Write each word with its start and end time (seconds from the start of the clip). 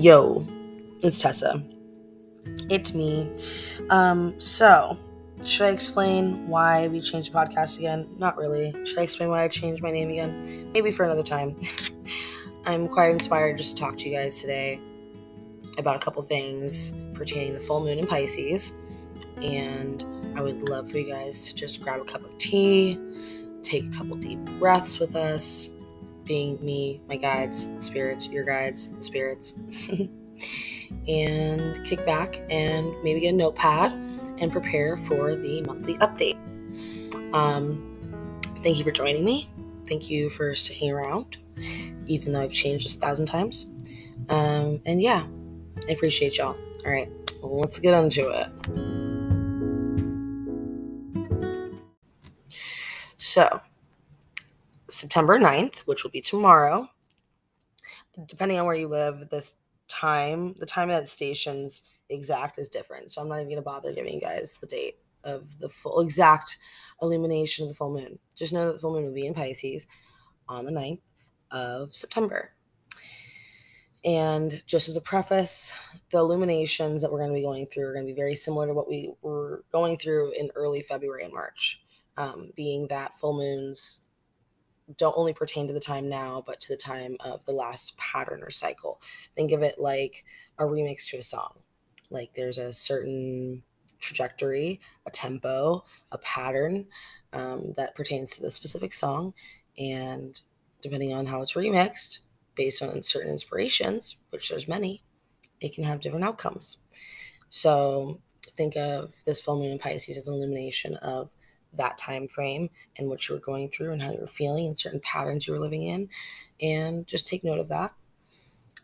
Yo, 0.00 0.46
it's 1.02 1.20
Tessa. 1.20 1.60
It's 2.70 2.94
me. 2.94 3.28
Um, 3.90 4.38
so 4.38 4.96
should 5.44 5.66
I 5.66 5.70
explain 5.70 6.46
why 6.46 6.86
we 6.86 7.00
changed 7.00 7.32
the 7.32 7.36
podcast 7.36 7.80
again? 7.80 8.08
Not 8.16 8.36
really. 8.36 8.72
Should 8.86 9.00
I 9.00 9.02
explain 9.02 9.28
why 9.30 9.42
I 9.42 9.48
changed 9.48 9.82
my 9.82 9.90
name 9.90 10.08
again? 10.10 10.70
Maybe 10.72 10.92
for 10.92 11.04
another 11.04 11.24
time. 11.24 11.58
I'm 12.64 12.86
quite 12.86 13.10
inspired 13.10 13.56
just 13.56 13.76
to 13.76 13.82
talk 13.82 13.96
to 13.96 14.08
you 14.08 14.16
guys 14.16 14.40
today 14.40 14.78
about 15.78 15.96
a 15.96 15.98
couple 15.98 16.22
things 16.22 16.96
pertaining 17.12 17.54
the 17.54 17.60
full 17.60 17.80
moon 17.80 17.98
in 17.98 18.06
Pisces. 18.06 18.78
And 19.42 20.04
I 20.36 20.42
would 20.42 20.68
love 20.68 20.92
for 20.92 20.98
you 20.98 21.12
guys 21.12 21.50
to 21.50 21.58
just 21.58 21.82
grab 21.82 22.00
a 22.00 22.04
cup 22.04 22.24
of 22.24 22.38
tea, 22.38 23.00
take 23.64 23.86
a 23.86 23.90
couple 23.90 24.16
deep 24.16 24.38
breaths 24.60 25.00
with 25.00 25.16
us, 25.16 25.77
being 26.28 26.64
me, 26.64 27.00
my 27.08 27.16
guides, 27.16 27.74
spirits, 27.84 28.28
your 28.28 28.44
guides, 28.44 28.94
spirits, 29.04 29.58
and 31.08 31.84
kick 31.84 32.04
back 32.06 32.40
and 32.50 32.94
maybe 33.02 33.20
get 33.20 33.34
a 33.34 33.36
notepad 33.36 33.92
and 34.40 34.52
prepare 34.52 34.96
for 34.96 35.34
the 35.34 35.62
monthly 35.62 35.94
update. 35.94 36.38
Um, 37.34 37.98
thank 38.62 38.78
you 38.78 38.84
for 38.84 38.92
joining 38.92 39.24
me. 39.24 39.50
Thank 39.86 40.10
you 40.10 40.28
for 40.28 40.54
sticking 40.54 40.92
around, 40.92 41.38
even 42.06 42.32
though 42.32 42.42
I've 42.42 42.52
changed 42.52 42.84
this 42.84 42.94
a 42.94 43.00
thousand 43.00 43.26
times. 43.26 43.72
Um, 44.28 44.80
and 44.84 45.00
yeah, 45.00 45.26
I 45.88 45.92
appreciate 45.92 46.38
y'all. 46.38 46.56
All 46.84 46.92
right, 46.92 47.10
let's 47.42 47.78
get 47.78 47.98
into 47.98 48.28
it. 48.30 48.48
So, 53.16 53.60
September 54.88 55.38
9th, 55.38 55.80
which 55.80 56.04
will 56.04 56.10
be 56.10 56.20
tomorrow. 56.20 56.88
Depending 58.26 58.58
on 58.58 58.66
where 58.66 58.74
you 58.74 58.88
live, 58.88 59.28
this 59.30 59.56
time, 59.86 60.54
the 60.58 60.66
time 60.66 60.88
that 60.88 61.08
stations 61.08 61.84
exact 62.10 62.58
is 62.58 62.68
different. 62.68 63.10
So 63.10 63.20
I'm 63.20 63.28
not 63.28 63.36
even 63.36 63.48
going 63.48 63.56
to 63.56 63.62
bother 63.62 63.92
giving 63.92 64.14
you 64.14 64.20
guys 64.20 64.58
the 64.60 64.66
date 64.66 64.96
of 65.24 65.58
the 65.58 65.68
full 65.68 66.00
exact 66.00 66.58
illumination 67.02 67.64
of 67.64 67.68
the 67.68 67.74
full 67.74 67.92
moon. 67.92 68.18
Just 68.36 68.52
know 68.52 68.66
that 68.66 68.72
the 68.74 68.78
full 68.78 68.94
moon 68.94 69.04
will 69.04 69.14
be 69.14 69.26
in 69.26 69.34
Pisces 69.34 69.86
on 70.48 70.64
the 70.64 70.72
9th 70.72 71.00
of 71.50 71.94
September. 71.94 72.52
And 74.04 74.62
just 74.66 74.88
as 74.88 74.96
a 74.96 75.00
preface, 75.00 75.76
the 76.12 76.18
illuminations 76.18 77.02
that 77.02 77.12
we're 77.12 77.18
going 77.18 77.30
to 77.30 77.34
be 77.34 77.42
going 77.42 77.66
through 77.66 77.88
are 77.88 77.92
going 77.92 78.06
to 78.06 78.12
be 78.12 78.16
very 78.16 78.34
similar 78.34 78.66
to 78.68 78.74
what 78.74 78.88
we 78.88 79.12
were 79.22 79.64
going 79.72 79.98
through 79.98 80.32
in 80.32 80.50
early 80.54 80.82
February 80.82 81.24
and 81.24 81.32
March, 81.32 81.82
um, 82.16 82.52
being 82.54 82.86
that 82.88 83.12
full 83.14 83.36
moons 83.36 84.06
don't 84.96 85.16
only 85.16 85.32
pertain 85.32 85.66
to 85.66 85.74
the 85.74 85.80
time 85.80 86.08
now, 86.08 86.42
but 86.46 86.60
to 86.60 86.72
the 86.72 86.76
time 86.76 87.16
of 87.20 87.44
the 87.44 87.52
last 87.52 87.98
pattern 87.98 88.42
or 88.42 88.50
cycle. 88.50 89.00
Think 89.36 89.52
of 89.52 89.62
it 89.62 89.78
like 89.78 90.24
a 90.58 90.64
remix 90.64 91.08
to 91.10 91.18
a 91.18 91.22
song. 91.22 91.58
Like 92.10 92.32
there's 92.34 92.58
a 92.58 92.72
certain 92.72 93.62
trajectory, 93.98 94.80
a 95.06 95.10
tempo, 95.10 95.84
a 96.12 96.18
pattern 96.18 96.86
um, 97.32 97.74
that 97.76 97.94
pertains 97.94 98.36
to 98.36 98.42
the 98.42 98.50
specific 98.50 98.94
song. 98.94 99.34
And 99.76 100.40
depending 100.82 101.12
on 101.12 101.26
how 101.26 101.42
it's 101.42 101.54
remixed, 101.54 102.20
based 102.54 102.82
on 102.82 103.02
certain 103.02 103.30
inspirations, 103.30 104.16
which 104.30 104.48
there's 104.48 104.68
many, 104.68 105.02
it 105.60 105.74
can 105.74 105.84
have 105.84 106.00
different 106.00 106.24
outcomes. 106.24 106.78
So 107.50 108.20
think 108.56 108.76
of 108.76 109.14
this 109.24 109.40
full 109.40 109.58
moon 109.58 109.70
in 109.70 109.78
Pisces 109.78 110.16
as 110.16 110.28
an 110.28 110.34
illumination 110.34 110.94
of 110.96 111.30
that 111.78 111.98
time 111.98 112.28
frame 112.28 112.70
and 112.96 113.08
what 113.08 113.28
you 113.28 113.34
were 113.34 113.40
going 113.40 113.68
through 113.68 113.92
and 113.92 114.02
how 114.02 114.10
you 114.10 114.20
were 114.20 114.26
feeling 114.26 114.66
and 114.66 114.78
certain 114.78 115.00
patterns 115.00 115.46
you 115.46 115.54
were 115.54 115.60
living 115.60 115.82
in 115.82 116.08
and 116.60 117.06
just 117.06 117.26
take 117.26 117.44
note 117.44 117.58
of 117.58 117.68
that. 117.68 117.92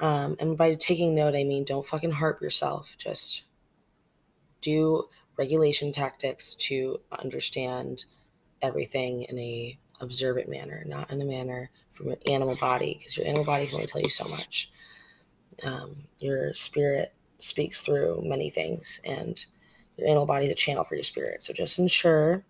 Um, 0.01 0.37
and 0.41 0.59
by 0.59 0.75
taking 0.75 1.15
note 1.15 1.37
i 1.37 1.45
mean 1.45 1.65
don't 1.65 1.87
fucking 1.87 2.13
harp 2.13 2.41
yourself. 2.41 2.97
Just 2.99 3.45
do 4.61 5.05
regulation 5.39 5.93
tactics 5.93 6.55
to 6.55 7.01
understand 7.23 8.05
everything 8.63 9.23
in 9.23 9.39
a 9.39 9.79
observant 10.01 10.49
manner 10.49 10.83
not 10.87 11.11
in 11.11 11.23
a 11.23 11.25
manner 11.25 11.71
from 11.91 12.07
your 12.07 12.17
animal 12.29 12.57
body 12.61 12.97
because 12.99 13.17
your 13.17 13.27
animal 13.27 13.45
body 13.45 13.67
can 13.67 13.77
only 13.77 13.87
tell 13.87 14.01
you 14.01 14.11
so 14.11 14.29
much. 14.29 14.73
Um, 15.65 16.05
your 16.19 16.53
spirit 16.55 17.15
speaks 17.39 17.83
through 17.83 18.23
many 18.25 18.51
things 18.51 19.01
and 19.05 19.45
your 19.97 20.09
animal 20.09 20.27
body 20.27 20.47
is 20.47 20.51
a 20.51 20.57
channel 20.57 20.85
for 20.85 20.95
your 20.97 21.05
spirit. 21.05 21.43
So 21.43 21.53
just 21.53 21.79
ensure 21.79 22.45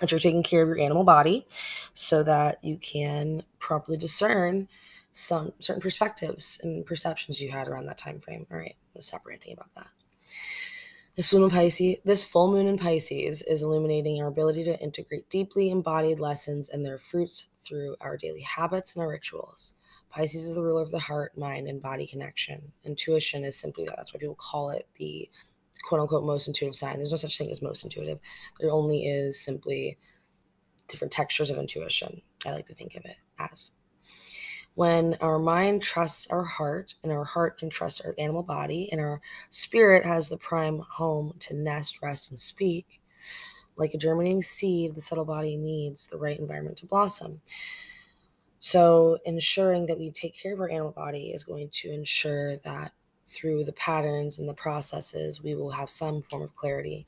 that 0.00 0.10
you're 0.10 0.20
taking 0.20 0.42
care 0.42 0.62
of 0.62 0.68
your 0.68 0.78
animal 0.78 1.04
body 1.04 1.46
so 1.94 2.22
that 2.22 2.62
you 2.62 2.76
can 2.78 3.42
properly 3.58 3.96
discern 3.96 4.68
some 5.12 5.52
certain 5.60 5.80
perspectives 5.80 6.60
and 6.62 6.84
perceptions 6.84 7.40
you 7.40 7.50
had 7.50 7.68
around 7.68 7.86
that 7.86 7.98
time 7.98 8.20
frame. 8.20 8.46
All 8.50 8.58
right, 8.58 8.76
let's 8.94 9.08
stop 9.08 9.26
ranting 9.26 9.54
about 9.54 9.74
that. 9.74 9.88
This 11.16 11.30
full 11.30 11.40
moon 11.40 11.48
Pisces, 11.48 11.96
this 12.04 12.24
full 12.24 12.52
moon 12.52 12.66
in 12.66 12.76
Pisces 12.76 13.40
is 13.42 13.62
illuminating 13.62 14.20
our 14.20 14.28
ability 14.28 14.64
to 14.64 14.78
integrate 14.80 15.30
deeply 15.30 15.70
embodied 15.70 16.20
lessons 16.20 16.68
and 16.68 16.84
their 16.84 16.98
fruits 16.98 17.48
through 17.58 17.96
our 18.02 18.18
daily 18.18 18.42
habits 18.42 18.94
and 18.94 19.02
our 19.02 19.08
rituals. 19.08 19.74
Pisces 20.10 20.46
is 20.46 20.54
the 20.54 20.62
ruler 20.62 20.82
of 20.82 20.90
the 20.90 20.98
heart, 20.98 21.36
mind, 21.38 21.68
and 21.68 21.80
body 21.80 22.06
connection. 22.06 22.72
Intuition 22.84 23.44
is 23.44 23.58
simply 23.58 23.86
that. 23.86 23.96
That's 23.96 24.12
why 24.12 24.20
people 24.20 24.34
call 24.34 24.68
it 24.68 24.86
the 24.96 25.30
quote 25.84 26.00
unquote 26.00 26.24
most 26.24 26.46
intuitive 26.46 26.74
sign. 26.74 26.96
There's 26.96 27.12
no 27.12 27.16
such 27.16 27.38
thing 27.38 27.50
as 27.50 27.62
most 27.62 27.84
intuitive. 27.84 28.18
There 28.60 28.70
only 28.70 29.06
is 29.06 29.40
simply 29.40 29.98
different 30.88 31.12
textures 31.12 31.50
of 31.50 31.58
intuition. 31.58 32.22
I 32.46 32.52
like 32.52 32.66
to 32.66 32.74
think 32.74 32.94
of 32.94 33.04
it 33.04 33.16
as. 33.38 33.72
When 34.74 35.16
our 35.22 35.38
mind 35.38 35.82
trusts 35.82 36.26
our 36.30 36.44
heart, 36.44 36.96
and 37.02 37.10
our 37.10 37.24
heart 37.24 37.58
can 37.58 37.70
trust 37.70 38.02
our 38.04 38.14
animal 38.18 38.42
body, 38.42 38.90
and 38.92 39.00
our 39.00 39.22
spirit 39.48 40.04
has 40.04 40.28
the 40.28 40.36
prime 40.36 40.80
home 40.90 41.34
to 41.40 41.56
nest, 41.56 42.02
rest, 42.02 42.30
and 42.30 42.38
speak, 42.38 43.00
like 43.78 43.94
a 43.94 43.98
germinating 43.98 44.42
seed, 44.42 44.94
the 44.94 45.00
subtle 45.00 45.24
body 45.24 45.56
needs 45.56 46.06
the 46.06 46.18
right 46.18 46.38
environment 46.38 46.76
to 46.78 46.86
blossom. 46.86 47.40
So, 48.58 49.18
ensuring 49.24 49.86
that 49.86 49.98
we 49.98 50.10
take 50.10 50.38
care 50.38 50.52
of 50.52 50.60
our 50.60 50.70
animal 50.70 50.92
body 50.92 51.30
is 51.30 51.44
going 51.44 51.70
to 51.72 51.90
ensure 51.90 52.56
that 52.58 52.92
through 53.26 53.64
the 53.64 53.72
patterns 53.72 54.38
and 54.38 54.48
the 54.48 54.54
processes, 54.54 55.42
we 55.42 55.54
will 55.54 55.70
have 55.70 55.90
some 55.90 56.22
form 56.22 56.42
of 56.42 56.54
clarity. 56.54 57.06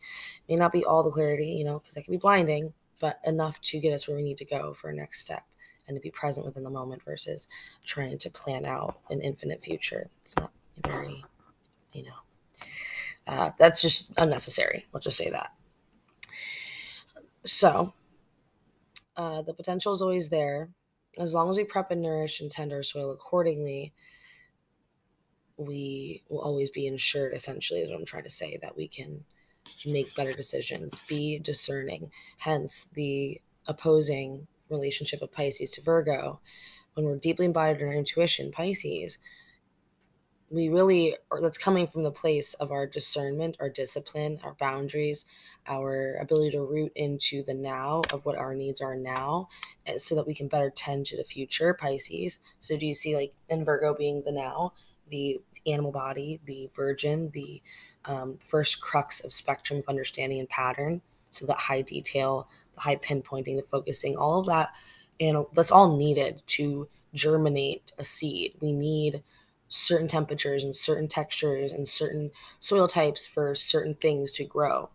May 0.49 0.57
not 0.57 0.73
be 0.73 0.85
all 0.85 1.03
the 1.03 1.11
clarity, 1.11 1.53
you 1.53 1.65
know, 1.65 1.79
because 1.79 1.95
that 1.95 2.05
can 2.05 2.15
be 2.15 2.19
blinding, 2.19 2.73
but 3.01 3.21
enough 3.25 3.61
to 3.63 3.79
get 3.79 3.93
us 3.93 4.09
where 4.09 4.17
we 4.17 4.23
need 4.23 4.39
to 4.39 4.45
go 4.45 4.73
for 4.75 4.91
a 4.91 4.95
next 4.95 5.21
step 5.21 5.45
and 5.87 5.97
to 5.97 6.01
be 6.01 6.11
present 6.11 6.45
within 6.45 6.65
the 6.65 6.71
moment 6.71 7.03
versus 7.03 7.49
trying 7.85 8.19
to 8.19 8.31
plan 8.31 8.67
out 8.67 8.99
an 9.11 9.21
infinite 9.21 9.63
future. 9.63 10.11
It's 10.21 10.37
not 10.37 10.53
very, 10.85 11.25
you 11.93 12.03
know, 12.05 12.67
uh, 13.27 13.51
that's 13.59 13.81
just 13.81 14.13
unnecessary. 14.19 14.87
Let's 14.93 15.05
just 15.05 15.17
say 15.17 15.31
that. 15.31 15.53
So, 17.45 17.95
uh, 19.17 19.43
the 19.43 19.55
potential 19.55 19.93
is 19.93 20.03
always 20.03 20.31
there. 20.31 20.71
As 21.19 21.35
long 21.35 21.49
as 21.51 21.57
we 21.57 21.65
prep 21.65 21.91
and 21.91 22.03
nourish 22.03 22.41
and 22.41 22.51
tend 22.51 22.73
our 22.73 22.83
soil 22.83 23.11
accordingly, 23.11 23.93
we 25.59 26.23
will 26.29 26.41
always 26.41 26.71
be 26.71 26.87
insured 26.87 27.35
essentially 27.35 27.81
is 27.81 27.91
what 27.91 27.99
i'm 27.99 28.05
trying 28.07 28.23
to 28.23 28.31
say 28.31 28.59
that 28.63 28.77
we 28.77 28.89
can 28.89 29.25
make 29.87 30.15
better 30.15 30.33
decisions. 30.33 31.07
Be 31.09 31.39
discerning. 31.39 32.11
Hence 32.39 32.85
the 32.95 33.41
opposing 33.67 34.47
relationship 34.71 35.23
of 35.23 35.33
pisces 35.33 35.71
to 35.73 35.83
virgo. 35.83 36.41
When 36.95 37.07
we're 37.07 37.17
deeply 37.17 37.47
embodied 37.47 37.81
in 37.81 37.89
our 37.89 37.95
intuition 37.95 38.51
pisces 38.51 39.19
we 40.51 40.71
really 40.71 41.15
are 41.31 41.43
that's 41.43 41.59
coming 41.59 41.87
from 41.87 42.03
the 42.03 42.11
place 42.11 42.55
of 42.55 42.71
our 42.71 42.87
discernment 42.87 43.55
our 43.61 43.69
discipline 43.69 44.39
our 44.43 44.55
boundaries 44.55 45.27
our 45.67 46.17
ability 46.21 46.51
to 46.51 46.65
root 46.65 46.91
into 46.97 47.43
the 47.43 47.53
now 47.53 48.01
of 48.13 48.25
what 48.25 48.37
our 48.37 48.55
needs 48.55 48.81
are 48.81 48.97
now 48.97 49.47
eh, 49.87 49.99
so 49.99 50.15
that 50.15 50.27
we 50.27 50.35
can 50.35 50.49
better 50.49 50.71
tend 50.71 51.05
to 51.05 51.17
the 51.17 51.25
future 51.25 51.75
pisces. 51.75 52.41
So 52.59 52.77
do 52.77 52.87
you 52.87 52.95
see 52.95 53.15
like 53.15 53.35
in 53.51 53.65
virgo 53.65 53.95
being 53.95 54.23
the 54.25 54.33
now 54.33 54.73
the 55.11 55.41
animal 55.67 55.93
body, 55.93 56.41
the 56.45 56.71
virgin, 56.75 57.31
the 57.33 57.63
um, 58.05 58.39
first 58.39 58.81
crux 58.81 59.25
of 59.25 59.33
spectrum 59.33 59.81
of 59.81 59.89
understanding 59.89 60.41
and 60.41 60.49
pattern. 60.49 61.01
So 61.31 61.47
that 61.47 61.59
high 61.59 61.83
detail, 61.83 62.49
the 62.75 62.81
high 62.81 62.97
pinpointing, 62.97 63.57
the 63.57 63.67
focusing, 63.71 64.17
all 64.17 64.41
of 64.41 64.47
that, 64.47 64.71
and 65.21 65.45
that's 65.53 65.71
all 65.71 65.97
needed 65.97 66.43
to 66.47 66.89
germinate 67.15 67.93
a 67.99 68.05
seed. 68.05 68.55
We 68.61 68.73
need 68.73 69.23
certain 69.69 70.09
temperatures 70.09 70.65
and 70.65 70.75
certain 70.75 71.09
textures 71.09 71.73
and 71.73 71.87
certain 71.87 72.31
soil 72.59 72.89
types 72.89 73.27
for 73.27 73.55
certain 73.55 73.95
things 73.95 74.33
to 74.33 74.45
grow. 74.45 74.91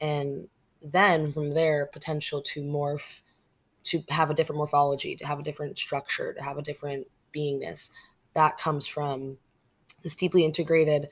And 0.00 0.48
then 0.82 1.32
from 1.32 1.52
there, 1.52 1.86
potential 1.86 2.40
to 2.42 2.62
morph, 2.62 3.20
to 3.84 4.02
have 4.08 4.30
a 4.30 4.34
different 4.34 4.58
morphology, 4.58 5.14
to 5.16 5.26
have 5.26 5.38
a 5.38 5.42
different 5.42 5.78
structure, 5.78 6.32
to 6.32 6.42
have 6.42 6.56
a 6.56 6.62
different 6.62 7.06
beingness. 7.34 7.90
That 8.34 8.56
comes 8.58 8.86
from 8.86 9.38
this 10.04 10.14
deeply 10.14 10.44
integrated 10.44 11.08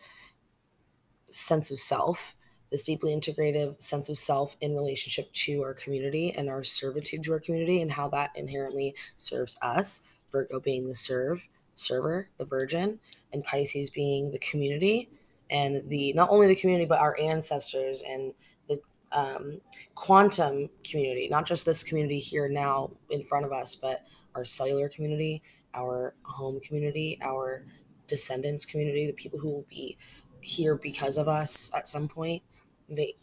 sense 1.31 1.73
of 1.73 1.81
self, 1.81 2.37
this 2.71 2.85
deeply 2.85 3.13
integrated 3.13 3.83
sense 3.83 4.09
of 4.09 4.17
self 4.17 4.57
in 4.61 4.77
relationship 4.77 5.33
to 5.33 5.63
our 5.63 5.75
community 5.75 6.33
and 6.37 6.49
our 6.49 6.63
servitude 6.63 7.25
to 7.25 7.33
our 7.33 7.41
community 7.41 7.83
and 7.83 7.91
how 7.91 8.07
that 8.09 8.31
inherently 8.37 8.95
serves 9.17 9.59
us, 9.63 10.07
Virgo 10.31 10.61
being 10.61 10.87
the 10.87 10.95
serve, 10.95 11.49
server, 11.75 12.29
the 12.39 12.45
virgin, 12.45 13.01
and 13.33 13.43
Pisces 13.43 13.91
being 13.91 14.31
the 14.31 14.39
community 14.39 15.09
and 15.51 15.83
the 15.89 16.13
not 16.15 16.31
only 16.31 16.47
the 16.47 16.57
community 16.57 16.87
but 16.87 17.01
our 17.01 17.17
ancestors 17.21 18.03
and 18.09 18.33
the 18.69 18.81
um, 19.13 19.61
quantum 19.95 20.69
community, 20.85 21.29
not 21.31 21.47
just 21.47 21.67
this 21.67 21.83
community 21.83 22.19
here 22.19 22.49
now 22.49 22.91
in 23.11 23.23
front 23.23 23.45
of 23.45 23.53
us, 23.53 23.75
but 23.75 24.01
our 24.35 24.45
cellular 24.45 24.89
community, 24.89 25.43
our 25.75 26.15
home 26.23 26.61
community, 26.61 27.19
our 27.23 27.65
descendants 28.13 28.67
community, 28.67 29.07
the 29.07 29.13
people 29.15 29.39
who 29.39 29.49
will 29.49 29.67
be 29.71 29.97
here 30.41 30.77
because 30.77 31.17
of 31.17 31.29
us 31.29 31.75
at 31.75 31.89
some 31.89 32.07
point, 32.07 32.43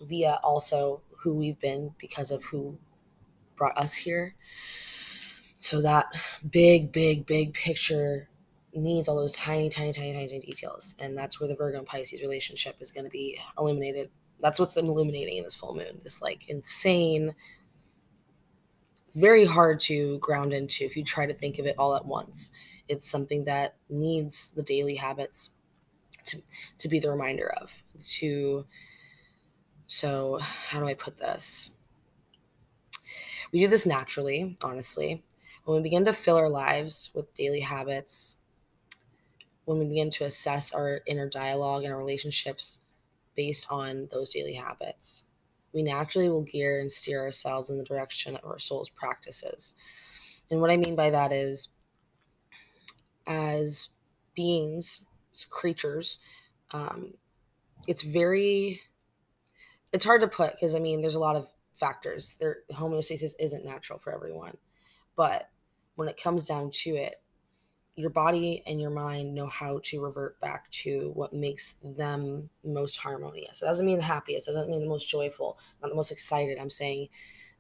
via 0.02 0.40
also 0.44 1.02
who 1.22 1.36
we've 1.36 1.60
been 1.60 1.94
because 2.00 2.32
of 2.32 2.44
who 2.46 2.76
brought 3.56 3.78
us 3.78 3.94
here. 3.94 4.36
So 5.60 5.82
that 5.84 6.06
big, 6.50 6.92
big, 6.92 7.28
big 7.28 7.54
picture 7.54 8.30
needs 8.74 9.08
all 9.08 9.18
those 9.18 9.38
tiny, 9.38 9.70
tiny, 9.70 9.92
tiny, 9.92 10.14
tiny 10.14 10.40
details. 10.40 10.96
And 11.00 11.16
that's 11.16 11.40
where 11.40 11.48
the 11.48 11.56
Virgo 11.56 11.78
and 11.78 11.86
Pisces 11.86 12.24
relationship 12.24 12.78
is 12.80 12.92
going 12.92 13.04
to 13.04 13.12
be 13.12 13.38
illuminated. 13.60 14.10
That's 14.42 14.60
what's 14.60 14.78
illuminating 14.78 15.38
in 15.38 15.44
this 15.44 15.56
full 15.56 15.76
moon. 15.76 16.00
This 16.02 16.22
like 16.22 16.50
insane, 16.50 17.36
very 19.16 19.46
hard 19.46 19.80
to 19.82 20.18
ground 20.20 20.54
into 20.54 20.86
if 20.86 20.96
you 20.96 21.04
try 21.04 21.26
to 21.26 21.34
think 21.34 21.60
of 21.60 21.66
it 21.66 21.76
all 21.78 21.96
at 21.96 22.06
once. 22.06 22.52
It's 22.90 23.10
something 23.10 23.46
that 23.46 23.76
needs 23.90 24.52
the 24.52 24.64
daily 24.64 24.96
habits 24.96 25.52
to, 26.26 26.42
to 26.80 26.90
be 26.90 27.00
the 27.00 27.10
reminder 27.10 27.50
of. 27.62 27.84
To 28.18 28.66
so 29.88 30.40
how 30.42 30.80
do 30.80 30.88
I 30.88 30.94
put 30.94 31.18
this? 31.18 31.78
We 33.52 33.60
do 33.60 33.68
this 33.68 33.88
naturally, 33.88 34.58
honestly. 34.64 35.24
When 35.64 35.78
we 35.78 35.84
begin 35.84 36.06
to 36.06 36.14
fill 36.14 36.38
our 36.38 36.50
lives 36.50 37.12
with 37.16 37.34
daily 37.34 37.62
habits, 37.62 38.42
when 39.66 39.80
we 39.80 39.86
begin 39.86 40.10
to 40.12 40.26
assess 40.26 40.74
our 40.74 41.02
inner 41.06 41.30
dialogue 41.30 41.84
and 41.84 41.94
our 41.94 42.00
relationships 42.00 42.86
based 43.36 43.72
on 43.72 44.08
those 44.12 44.32
daily 44.32 44.54
habits. 44.54 45.26
We 45.74 45.84
naturally 45.84 46.30
will 46.30 46.44
gear 46.44 46.82
and 46.82 46.92
steer 46.92 47.22
ourselves 47.22 47.70
in 47.70 47.78
the 47.78 47.84
direction 47.84 48.36
of 48.36 48.46
our 48.46 48.60
soul's 48.60 48.90
practices. 48.90 49.76
And 50.52 50.62
what 50.62 50.72
I 50.72 50.78
mean 50.78 50.96
by 50.96 51.10
that 51.12 51.32
is, 51.32 51.70
as 53.30 53.90
beings, 54.36 55.10
as 55.32 55.46
creatures, 55.46 56.18
um, 56.72 57.14
it's 57.88 58.04
very, 58.04 58.82
it's 59.94 60.04
hard 60.04 60.22
to 60.22 60.28
put 60.28 60.52
because 60.52 60.76
I 60.76 60.80
mean, 60.80 61.02
there's 61.02 61.16
a 61.16 61.20
lot 61.20 61.38
of 61.38 61.48
factors. 61.74 62.36
There, 62.42 62.58
homeostasis 62.74 63.36
isn't 63.40 63.66
natural 63.66 63.98
for 63.98 64.14
everyone, 64.14 64.58
but 65.16 65.50
when 65.96 66.10
it 66.10 66.22
comes 66.22 66.46
down 66.46 66.72
to 66.72 66.96
it, 66.96 67.16
your 67.96 68.10
body 68.10 68.64
and 68.66 68.80
your 68.80 68.90
mind 68.90 69.36
know 69.36 69.48
how 69.48 69.82
to 69.84 70.02
revert 70.02 70.40
back 70.40 70.70
to 70.72 71.12
what 71.16 71.34
makes 71.34 71.74
them 71.84 72.50
most 72.64 72.98
harmonious. 72.98 73.62
It 73.62 73.66
doesn't 73.66 73.86
mean 73.86 73.98
the 73.98 74.04
happiest, 74.04 74.48
it 74.48 74.54
doesn't 74.54 74.72
mean 74.72 74.82
the 74.82 74.88
most 74.90 75.10
joyful, 75.10 75.60
not 75.82 75.90
the 75.90 75.96
most 75.96 76.12
excited. 76.12 76.58
I'm 76.58 76.70
saying 76.70 77.10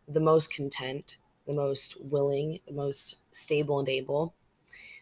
the 0.07 0.21
most 0.21 0.53
content, 0.53 1.17
the 1.45 1.53
most 1.53 1.97
willing, 2.09 2.59
the 2.65 2.73
most 2.73 3.17
stable 3.31 3.79
and 3.79 3.89
able, 3.89 4.33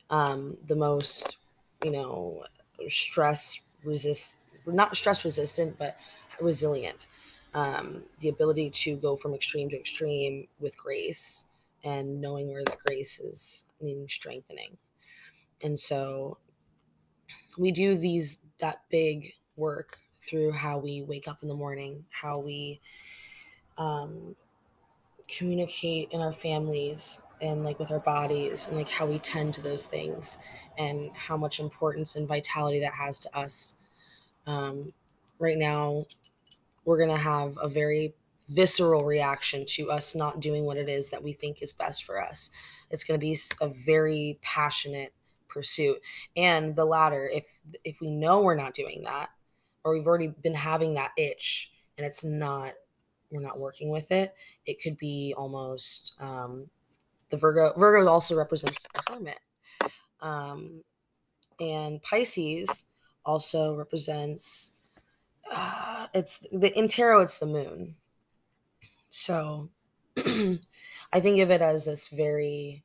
um, 0.10 0.58
the 0.68 0.76
most, 0.76 1.38
you 1.84 1.92
know, 1.92 2.44
stress 2.88 3.62
resist, 3.84 4.40
not 4.66 4.96
stress 4.96 5.24
resistant, 5.24 5.78
but 5.78 5.98
resilient. 6.42 7.08
Um, 7.54 8.04
the 8.20 8.30
ability 8.30 8.70
to 8.70 8.98
go 8.98 9.16
from 9.16 9.34
extreme 9.34 9.70
to 9.70 9.80
extreme 9.80 10.48
with 10.60 10.78
grace 10.78 11.50
and 11.84 12.22
knowing 12.22 12.52
where 12.52 12.64
the 12.64 12.76
grace 12.86 13.20
is 13.20 13.70
needing 13.82 14.08
strengthening. 14.08 14.78
And 15.64 15.80
so 15.80 16.38
we 17.58 17.72
do 17.72 17.96
these 17.96 18.44
that 18.60 18.82
big 18.90 19.34
work 19.56 20.00
through 20.20 20.52
how 20.52 20.78
we 20.78 21.04
wake 21.04 21.28
up 21.28 21.42
in 21.42 21.48
the 21.48 21.56
morning, 21.56 22.06
how 22.10 22.40
we 22.40 22.80
um, 23.78 24.36
communicate 25.28 26.10
in 26.12 26.22
our 26.22 26.34
families 26.34 27.26
and 27.42 27.64
like 27.64 27.80
with 27.80 27.92
our 27.92 28.00
bodies 28.00 28.68
and 28.68 28.78
like 28.78 28.90
how 28.90 29.06
we 29.06 29.20
tend 29.20 29.54
to 29.54 29.62
those 29.62 29.86
things 29.86 30.40
and 30.78 31.12
how 31.14 31.38
much 31.38 31.60
importance 31.60 32.16
and 32.16 32.28
vitality 32.28 32.80
that 32.80 32.94
has 32.94 33.20
to 33.20 33.38
us. 33.38 33.82
Um, 34.46 34.90
right 35.40 35.58
now, 35.58 36.06
we're 36.86 36.98
going 36.98 37.16
to 37.16 37.22
have 37.22 37.58
a 37.62 37.68
very 37.68 38.14
visceral 38.50 39.04
reaction 39.04 39.66
to 39.68 39.92
us 39.92 40.16
not 40.16 40.40
doing 40.40 40.66
what 40.66 40.78
it 40.78 40.88
is 40.88 41.10
that 41.10 41.22
we 41.22 41.34
think 41.34 41.62
is 41.62 41.74
best 41.74 42.06
for 42.06 42.22
us. 42.22 42.50
It's 42.90 43.04
going 43.04 43.20
to 43.20 43.24
be 43.24 43.38
a 43.62 43.68
very 43.68 44.40
passionate 44.42 45.14
pursuit 45.48 45.98
and 46.36 46.76
the 46.76 46.86
latter 46.86 47.30
if 47.34 47.60
if 47.84 48.00
we 48.02 48.12
know 48.12 48.42
we're 48.42 48.54
not 48.54 48.74
doing 48.74 49.02
that 49.06 49.30
or 49.84 49.94
we've 49.94 50.06
already 50.06 50.28
been 50.28 50.54
having 50.54 50.94
that 50.94 51.12
itch 51.18 51.72
and 51.98 52.06
it's 52.06 52.24
not 52.24 52.74
we're 53.32 53.42
not 53.42 53.60
working 53.60 53.90
with 53.90 54.12
it 54.12 54.36
it 54.66 54.80
could 54.82 54.98
be 54.98 55.34
almost 55.38 56.14
um 56.20 56.70
the 57.30 57.38
virgo 57.38 57.74
virgo 57.78 58.08
also 58.10 58.36
represents 58.36 58.88
the 58.94 59.12
hermit. 59.12 59.40
Um 60.22 60.84
and 61.60 62.02
pisces 62.04 62.90
also 63.26 63.76
represents 63.76 64.80
uh, 65.52 66.08
it's 66.14 66.40
the 66.52 66.78
in 66.78 66.88
tarot 66.88 67.22
it's 67.22 67.38
the 67.38 67.46
moon. 67.46 67.96
So 69.10 69.70
i 70.18 71.20
think 71.20 71.40
of 71.42 71.52
it 71.52 71.62
as 71.62 71.86
this 71.86 72.08
very 72.08 72.84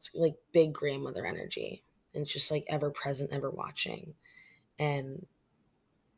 it's 0.00 0.14
like 0.14 0.36
big 0.52 0.72
grandmother 0.72 1.26
energy. 1.26 1.84
And 2.14 2.22
it's 2.22 2.32
just 2.32 2.50
like 2.50 2.64
ever 2.68 2.90
present 2.90 3.30
ever 3.32 3.50
watching. 3.50 4.14
And 4.78 5.26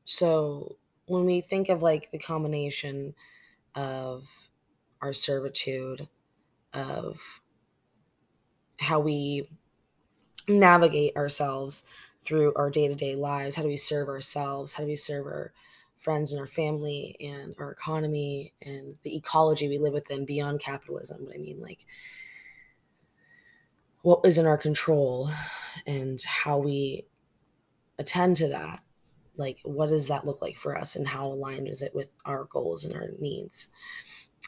so 0.04 0.76
when 1.06 1.24
we 1.24 1.40
think 1.40 1.68
of 1.68 1.82
like 1.82 2.12
the 2.12 2.18
combination 2.18 3.14
of 3.74 4.48
our 5.00 5.12
servitude 5.12 6.08
of 6.72 7.40
how 8.80 9.00
we 9.00 9.48
navigate 10.48 11.16
ourselves 11.16 11.88
through 12.18 12.52
our 12.56 12.70
day-to-day 12.70 13.14
lives. 13.14 13.56
How 13.56 13.62
do 13.62 13.68
we 13.68 13.76
serve 13.76 14.08
ourselves? 14.08 14.74
How 14.74 14.82
do 14.84 14.88
we 14.88 14.96
serve 14.96 15.26
our 15.26 15.52
friends 15.96 16.32
and 16.32 16.40
our 16.40 16.46
family 16.46 17.16
and 17.20 17.54
our 17.58 17.70
economy 17.70 18.52
and 18.62 18.96
the 19.02 19.16
ecology 19.16 19.68
we 19.68 19.78
live 19.78 19.92
within 19.92 20.24
beyond 20.24 20.60
capitalism? 20.60 21.24
But 21.26 21.36
i 21.36 21.38
mean 21.38 21.60
like 21.60 21.86
what 24.02 24.20
is 24.24 24.38
in 24.38 24.46
our 24.46 24.58
control 24.58 25.30
and 25.86 26.20
how 26.22 26.58
we 26.58 27.06
attend 27.98 28.36
to 28.36 28.48
that? 28.48 28.80
Like 29.36 29.60
what 29.64 29.88
does 29.88 30.08
that 30.08 30.26
look 30.26 30.42
like 30.42 30.56
for 30.56 30.76
us 30.76 30.96
and 30.96 31.06
how 31.06 31.26
aligned 31.26 31.68
is 31.68 31.82
it 31.82 31.94
with 31.94 32.08
our 32.24 32.44
goals 32.44 32.84
and 32.84 32.94
our 32.94 33.10
needs 33.20 33.72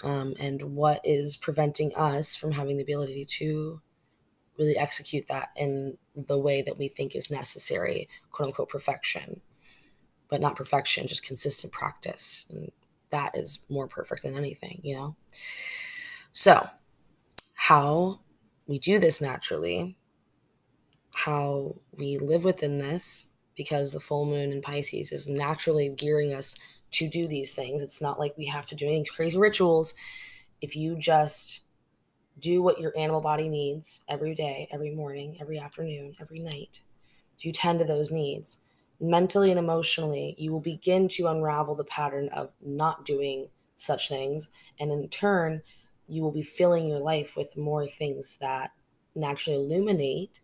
um, 0.02 0.34
and 0.38 0.60
what 0.62 1.00
is 1.04 1.36
preventing 1.36 1.92
us 1.94 2.34
from 2.34 2.52
having 2.52 2.76
the 2.76 2.82
ability 2.82 3.24
to 3.24 3.80
really 4.58 4.76
execute 4.76 5.26
that 5.28 5.48
in 5.56 5.96
the 6.14 6.38
way 6.38 6.62
that 6.62 6.78
we 6.78 6.88
think 6.88 7.14
is 7.14 7.30
necessary 7.30 8.08
quote 8.30 8.48
unquote 8.48 8.68
perfection. 8.68 9.40
But 10.28 10.40
not 10.40 10.56
perfection 10.56 11.06
just 11.06 11.26
consistent 11.26 11.72
practice. 11.72 12.50
And 12.50 12.72
that 13.10 13.36
is 13.36 13.66
more 13.70 13.86
perfect 13.86 14.22
than 14.22 14.36
anything 14.36 14.80
you 14.82 14.96
know? 14.96 15.16
So 16.32 16.68
how 17.54 18.20
we 18.66 18.78
do 18.78 18.98
this 18.98 19.20
naturally, 19.20 19.96
how 21.14 21.76
we 21.96 22.18
live 22.18 22.44
within 22.44 22.78
this, 22.78 23.34
because 23.56 23.92
the 23.92 24.00
full 24.00 24.24
moon 24.24 24.52
in 24.52 24.60
Pisces 24.60 25.12
is 25.12 25.28
naturally 25.28 25.88
gearing 25.88 26.34
us 26.34 26.56
to 26.94 27.08
do 27.08 27.26
these 27.26 27.54
things. 27.54 27.82
It's 27.82 28.02
not 28.02 28.18
like 28.18 28.36
we 28.36 28.46
have 28.46 28.66
to 28.66 28.74
do 28.74 28.86
any 28.86 29.04
crazy 29.04 29.38
rituals. 29.38 29.94
If 30.60 30.76
you 30.76 30.96
just 30.96 31.60
do 32.38 32.62
what 32.62 32.80
your 32.80 32.92
animal 32.96 33.20
body 33.20 33.48
needs 33.48 34.04
every 34.08 34.34
day, 34.34 34.68
every 34.72 34.94
morning, 34.94 35.36
every 35.40 35.58
afternoon, 35.58 36.14
every 36.20 36.40
night, 36.40 36.80
if 37.36 37.44
you 37.44 37.52
tend 37.52 37.78
to 37.78 37.84
those 37.84 38.10
needs 38.10 38.60
mentally 39.00 39.50
and 39.50 39.58
emotionally, 39.58 40.34
you 40.38 40.52
will 40.52 40.60
begin 40.60 41.08
to 41.08 41.26
unravel 41.26 41.74
the 41.74 41.84
pattern 41.84 42.28
of 42.30 42.50
not 42.64 43.04
doing 43.04 43.48
such 43.76 44.08
things. 44.08 44.50
And 44.78 44.90
in 44.90 45.08
turn, 45.08 45.62
you 46.06 46.22
will 46.22 46.32
be 46.32 46.42
filling 46.42 46.88
your 46.88 47.00
life 47.00 47.34
with 47.36 47.56
more 47.56 47.86
things 47.86 48.38
that 48.40 48.70
naturally 49.14 49.58
illuminate 49.58 50.40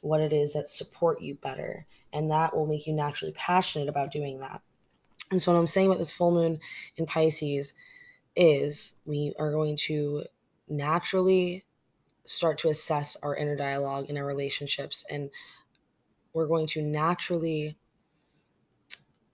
what 0.00 0.20
it 0.20 0.32
is 0.32 0.54
that 0.54 0.68
support 0.68 1.20
you 1.20 1.34
better. 1.34 1.86
And 2.12 2.30
that 2.30 2.54
will 2.54 2.66
make 2.66 2.86
you 2.86 2.92
naturally 2.92 3.32
passionate 3.32 3.88
about 3.88 4.12
doing 4.12 4.40
that. 4.40 4.62
And 5.32 5.42
so, 5.42 5.52
what 5.52 5.58
I'm 5.60 5.68
saying 5.68 5.88
about 5.88 5.98
this 5.98 6.12
full 6.12 6.32
moon 6.32 6.60
in 6.96 7.06
Pisces 7.06 7.74
is 8.36 9.00
we 9.06 9.34
are 9.38 9.52
going 9.52 9.76
to 9.76 10.24
naturally 10.68 11.64
start 12.24 12.58
to 12.58 12.68
assess 12.70 13.16
our 13.24 13.36
inner 13.36 13.56
dialogue 13.56 14.06
in 14.10 14.18
our 14.18 14.26
relationships. 14.26 15.04
And 15.10 15.30
we're 16.34 16.46
going 16.48 16.66
to 16.68 16.82
naturally 16.82 17.78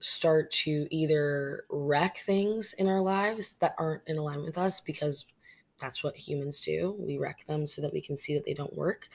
start 0.01 0.49
to 0.51 0.87
either 0.91 1.65
wreck 1.69 2.17
things 2.19 2.73
in 2.73 2.87
our 2.87 3.01
lives 3.01 3.57
that 3.59 3.75
aren't 3.77 4.03
in 4.07 4.17
alignment 4.17 4.45
with 4.47 4.57
us 4.57 4.81
because 4.81 5.33
That's 5.79 6.03
what 6.03 6.15
humans 6.17 6.61
do. 6.61 6.95
We 6.99 7.17
wreck 7.17 7.45
them 7.47 7.67
so 7.67 7.81
that 7.81 7.93
we 7.93 8.01
can 8.01 8.17
see 8.17 8.35
that 8.35 8.45
they 8.45 8.53
don't 8.53 8.75
work. 8.77 9.07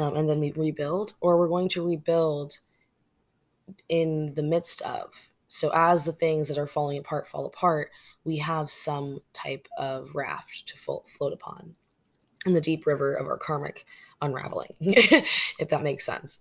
Um, 0.00 0.16
and 0.16 0.28
then 0.28 0.40
we 0.40 0.52
rebuild, 0.52 1.14
or 1.20 1.38
we're 1.38 1.48
going 1.48 1.68
to 1.70 1.86
rebuild 1.86 2.58
in 3.88 4.34
the 4.34 4.42
midst 4.42 4.82
of. 4.82 5.28
So, 5.54 5.70
as 5.72 6.04
the 6.04 6.10
things 6.10 6.48
that 6.48 6.58
are 6.58 6.66
falling 6.66 6.98
apart 6.98 7.28
fall 7.28 7.46
apart, 7.46 7.92
we 8.24 8.38
have 8.38 8.68
some 8.68 9.20
type 9.32 9.68
of 9.78 10.12
raft 10.12 10.66
to 10.66 10.76
float 10.76 11.32
upon 11.32 11.76
in 12.44 12.54
the 12.54 12.60
deep 12.60 12.86
river 12.86 13.14
of 13.14 13.28
our 13.28 13.38
karmic 13.38 13.86
unraveling, 14.20 14.70
if 14.80 15.68
that 15.68 15.84
makes 15.84 16.04
sense. 16.04 16.40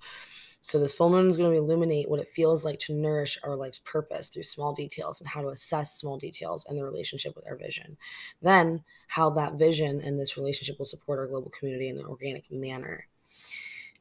So, 0.62 0.80
this 0.80 0.96
full 0.96 1.12
moon 1.12 1.30
is 1.30 1.38
going 1.38 1.52
to 1.52 1.58
illuminate 1.60 2.10
what 2.10 2.22
it 2.22 2.28
feels 2.28 2.66
like 2.66 2.80
to 2.80 2.96
nourish 2.96 3.38
our 3.44 3.56
life's 3.56 3.78
purpose 3.78 4.30
through 4.30 4.44
small 4.44 4.74
details 4.74 5.22
and 5.22 5.30
how 5.30 5.44
to 5.44 5.50
assess 5.50 5.94
small 5.94 6.18
details 6.18 6.66
and 6.68 6.76
the 6.76 6.84
relationship 6.84 7.36
with 7.36 7.46
our 7.48 7.56
vision. 7.56 7.98
Then, 8.42 8.84
how 9.10 9.30
that 9.30 9.60
vision 9.60 10.02
and 10.02 10.20
this 10.20 10.38
relationship 10.38 10.80
will 10.80 10.86
support 10.86 11.20
our 11.20 11.28
global 11.28 11.52
community 11.52 11.88
in 11.88 12.00
an 12.00 12.06
organic 12.08 12.52
manner. 12.52 13.06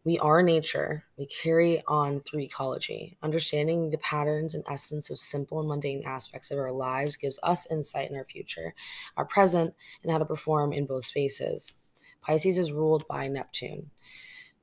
We 0.04 0.18
are 0.18 0.42
nature. 0.42 1.04
We 1.16 1.26
carry 1.26 1.80
on 1.86 2.20
through 2.20 2.40
ecology. 2.40 3.16
Understanding 3.22 3.90
the 3.90 3.98
patterns 3.98 4.52
and 4.52 4.64
essence 4.68 5.10
of 5.10 5.18
simple 5.18 5.60
and 5.60 5.68
mundane 5.68 6.02
aspects 6.04 6.50
of 6.50 6.58
our 6.58 6.72
lives 6.72 7.16
gives 7.16 7.38
us 7.44 7.70
insight 7.70 8.10
in 8.10 8.16
our 8.16 8.24
future, 8.24 8.74
our 9.16 9.24
present, 9.24 9.74
and 10.02 10.10
how 10.10 10.18
to 10.18 10.24
perform 10.24 10.72
in 10.72 10.86
both 10.86 11.04
spaces. 11.04 11.74
Pisces 12.20 12.58
is 12.58 12.72
ruled 12.72 13.06
by 13.06 13.28
Neptune 13.28 13.90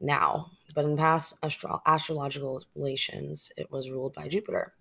now, 0.01 0.51
but 0.75 0.83
in 0.83 0.97
past 0.97 1.39
astro- 1.41 1.81
astrological 1.85 2.61
relations, 2.75 3.51
it 3.57 3.71
was 3.71 3.89
ruled 3.89 4.13
by 4.13 4.27
Jupiter. 4.27 4.73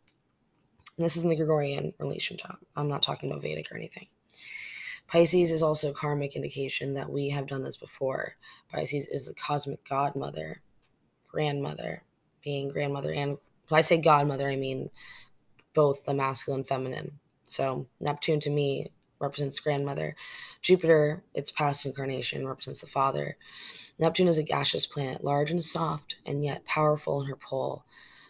And 0.97 1.05
this 1.05 1.17
is 1.17 1.23
in 1.23 1.31
the 1.31 1.37
Gregorian 1.37 1.95
relation 2.00 2.37
time. 2.37 2.59
I'm 2.75 2.88
not 2.88 3.03
talking 3.03 3.31
about 3.31 3.43
Vedic 3.43 3.71
or 3.71 3.77
anything. 3.77 4.09
Pisces 5.09 5.53
is 5.53 5.62
also 5.62 5.93
karmic 5.93 6.37
indication 6.37 6.95
that 6.95 7.11
we 7.11 7.31
have 7.31 7.47
done 7.47 7.62
this 7.62 7.79
before. 7.79 8.37
Pisces 8.71 9.07
is 9.07 9.27
the 9.27 9.35
cosmic 9.35 9.88
godmother, 9.88 10.61
grandmother, 11.27 12.03
being 12.45 12.69
grandmother. 12.69 13.12
And 13.12 13.38
when 13.69 13.79
I 13.79 13.81
say 13.81 14.00
godmother, 14.00 14.47
I 14.47 14.57
mean 14.57 14.91
both 15.75 16.05
the 16.05 16.15
masculine 16.15 16.65
feminine. 16.65 17.19
So 17.45 17.87
Neptune 18.00 18.41
to 18.41 18.50
me 18.50 18.91
represents 19.19 19.61
grandmother. 19.61 20.15
Jupiter, 20.61 21.23
its 21.35 21.50
past 21.50 21.87
incarnation, 21.87 22.47
represents 22.47 22.83
the 22.83 22.87
father. 22.87 23.37
Neptune 23.99 24.29
is 24.29 24.38
a 24.38 24.43
gaseous 24.43 24.87
planet, 24.87 25.25
large 25.25 25.50
and 25.50 25.65
soft, 25.65 26.17
and 26.27 26.45
yet 26.45 26.65
powerful 26.65 27.23
in 27.23 27.29
her 27.29 27.37
pull. 27.37 27.85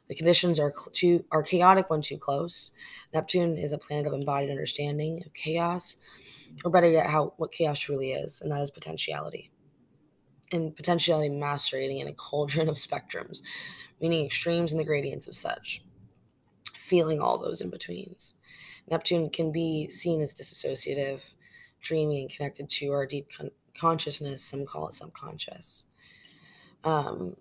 The 0.08 0.14
conditions 0.14 0.58
are 0.58 0.72
too 0.92 1.24
are 1.30 1.42
chaotic 1.42 1.90
when 1.90 2.00
too 2.00 2.16
close. 2.16 2.72
Neptune 3.12 3.58
is 3.58 3.72
a 3.72 3.78
planet 3.78 4.06
of 4.06 4.14
embodied 4.14 4.50
understanding 4.50 5.22
of 5.24 5.34
chaos, 5.34 6.00
or 6.64 6.70
better 6.70 6.90
yet, 6.90 7.06
how 7.06 7.34
what 7.36 7.52
chaos 7.52 7.78
truly 7.78 8.12
is, 8.12 8.40
and 8.40 8.50
that 8.50 8.60
is 8.60 8.70
potentiality. 8.70 9.50
And 10.50 10.74
potentiality 10.74 11.28
macerating 11.28 11.98
in 11.98 12.08
a 12.08 12.14
cauldron 12.14 12.68
of 12.70 12.76
spectrums, 12.76 13.42
meaning 14.00 14.24
extremes 14.24 14.72
and 14.72 14.80
the 14.80 14.84
gradients 14.84 15.28
of 15.28 15.34
such. 15.34 15.82
Feeling 16.74 17.20
all 17.20 17.36
those 17.36 17.60
in 17.60 17.68
betweens. 17.68 18.34
Neptune 18.90 19.28
can 19.28 19.52
be 19.52 19.90
seen 19.90 20.22
as 20.22 20.32
disassociative, 20.32 21.34
dreamy, 21.80 22.22
and 22.22 22.30
connected 22.30 22.70
to 22.70 22.92
our 22.92 23.04
deep 23.04 23.28
con- 23.36 23.50
consciousness. 23.78 24.42
Some 24.42 24.64
call 24.64 24.88
it 24.88 24.94
subconscious. 24.94 25.84
Um, 26.84 27.36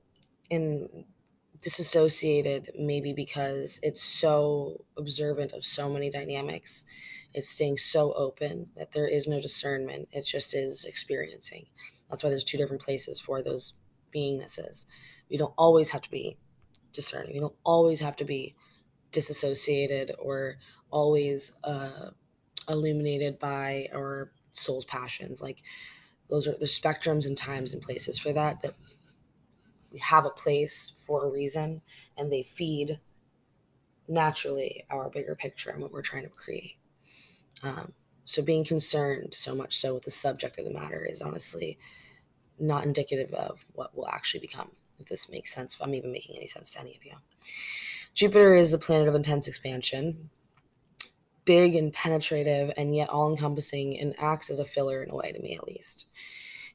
and 0.51 1.05
disassociated 1.61 2.71
maybe 2.77 3.13
because 3.13 3.79
it's 3.83 4.03
so 4.03 4.85
observant 4.97 5.53
of 5.53 5.63
so 5.63 5.89
many 5.89 6.09
dynamics. 6.09 6.85
It's 7.33 7.49
staying 7.49 7.77
so 7.77 8.13
open 8.13 8.69
that 8.75 8.91
there 8.91 9.07
is 9.07 9.27
no 9.27 9.41
discernment. 9.41 10.09
It 10.11 10.25
just 10.25 10.55
is 10.55 10.85
experiencing. 10.85 11.65
That's 12.09 12.23
why 12.23 12.29
there's 12.29 12.43
two 12.43 12.57
different 12.57 12.81
places 12.81 13.19
for 13.19 13.41
those 13.41 13.75
beingnesses. 14.15 14.85
We 15.29 15.37
don't 15.37 15.53
always 15.57 15.91
have 15.91 16.01
to 16.03 16.11
be 16.11 16.37
discerning. 16.93 17.33
We 17.33 17.39
don't 17.39 17.55
always 17.63 18.01
have 18.01 18.15
to 18.17 18.25
be 18.25 18.55
disassociated 19.11 20.13
or 20.19 20.57
always 20.91 21.59
uh, 21.63 22.11
illuminated 22.69 23.39
by 23.39 23.87
our 23.93 24.31
soul's 24.51 24.85
passions. 24.85 25.41
Like 25.41 25.63
those 26.29 26.47
are 26.47 26.57
the 26.57 26.65
spectrums 26.65 27.25
and 27.25 27.37
times 27.37 27.73
and 27.73 27.81
places 27.81 28.19
for 28.19 28.33
that 28.33 28.61
that 28.61 28.73
have 29.97 30.25
a 30.25 30.29
place 30.29 31.03
for 31.05 31.25
a 31.25 31.29
reason 31.29 31.81
and 32.17 32.31
they 32.31 32.43
feed 32.43 32.99
naturally 34.07 34.83
our 34.89 35.09
bigger 35.09 35.35
picture 35.35 35.69
and 35.69 35.81
what 35.81 35.91
we're 35.91 36.01
trying 36.01 36.23
to 36.23 36.29
create. 36.29 36.77
Um, 37.63 37.93
so 38.25 38.41
being 38.41 38.63
concerned 38.63 39.33
so 39.33 39.55
much 39.55 39.75
so 39.75 39.93
with 39.93 40.03
the 40.03 40.11
subject 40.11 40.59
of 40.59 40.65
the 40.65 40.71
matter 40.71 41.05
is 41.05 41.21
honestly 41.21 41.77
not 42.59 42.85
indicative 42.85 43.33
of 43.33 43.65
what 43.73 43.95
will 43.95 44.07
actually 44.07 44.39
become. 44.39 44.71
If 44.99 45.07
this 45.07 45.31
makes 45.31 45.53
sense, 45.53 45.75
if 45.75 45.81
I'm 45.81 45.93
even 45.93 46.11
making 46.11 46.35
any 46.35 46.47
sense 46.47 46.73
to 46.73 46.81
any 46.81 46.95
of 46.95 47.05
you. 47.05 47.13
Jupiter 48.13 48.55
is 48.55 48.71
the 48.71 48.79
planet 48.79 49.07
of 49.07 49.15
intense 49.15 49.47
expansion, 49.47 50.29
big 51.47 51.75
and 51.75 51.93
penetrative 51.93 52.71
and 52.77 52.95
yet 52.95 53.09
all 53.09 53.31
encompassing 53.31 53.97
and 53.97 54.13
acts 54.19 54.49
as 54.49 54.59
a 54.59 54.65
filler 54.65 55.01
in 55.01 55.09
a 55.09 55.15
way 55.15 55.31
to 55.31 55.39
me 55.39 55.55
at 55.55 55.65
least 55.65 56.05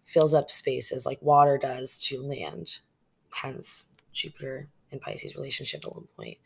fills 0.03 0.35
up 0.35 0.51
spaces 0.51 1.07
like 1.07 1.21
water 1.21 1.59
does 1.59 2.03
to 2.05 2.23
land 2.23 2.79
hence 3.35 3.95
jupiter 4.13 4.69
and 4.91 5.01
pisces 5.01 5.37
relationship 5.37 5.81
at 5.87 5.95
one 5.95 6.09
point 6.17 6.39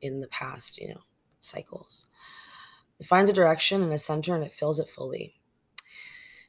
in 0.00 0.20
the 0.20 0.28
past 0.28 0.78
you 0.78 0.88
know 0.88 1.00
cycles. 1.40 2.06
It 2.98 3.06
finds 3.06 3.30
a 3.30 3.34
direction 3.34 3.82
and 3.82 3.92
a 3.92 3.98
center 3.98 4.34
and 4.34 4.44
it 4.44 4.52
fills 4.52 4.80
it 4.80 4.88
fully. 4.88 5.34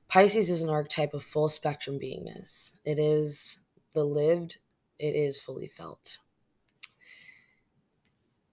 Pisces 0.07 0.49
is 0.49 0.61
an 0.61 0.69
archetype 0.69 1.13
of 1.13 1.23
full 1.23 1.49
spectrum 1.49 1.99
beingness. 1.99 2.79
It 2.85 2.99
is 2.99 3.59
the 3.93 4.03
lived 4.03 4.57
it 4.99 5.15
is 5.15 5.39
fully 5.39 5.67
felt. 5.67 6.19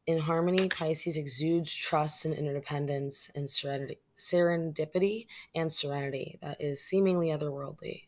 In 0.06 0.18
harmony, 0.18 0.68
Pisces 0.68 1.16
exudes 1.16 1.74
trust 1.74 2.24
and 2.24 2.34
interdependence 2.34 3.30
and 3.36 3.48
serenity, 3.48 4.00
serendipity 4.18 5.26
and 5.54 5.72
serenity 5.72 6.38
that 6.42 6.60
is 6.60 6.82
seemingly 6.84 7.28
otherworldly. 7.28 8.06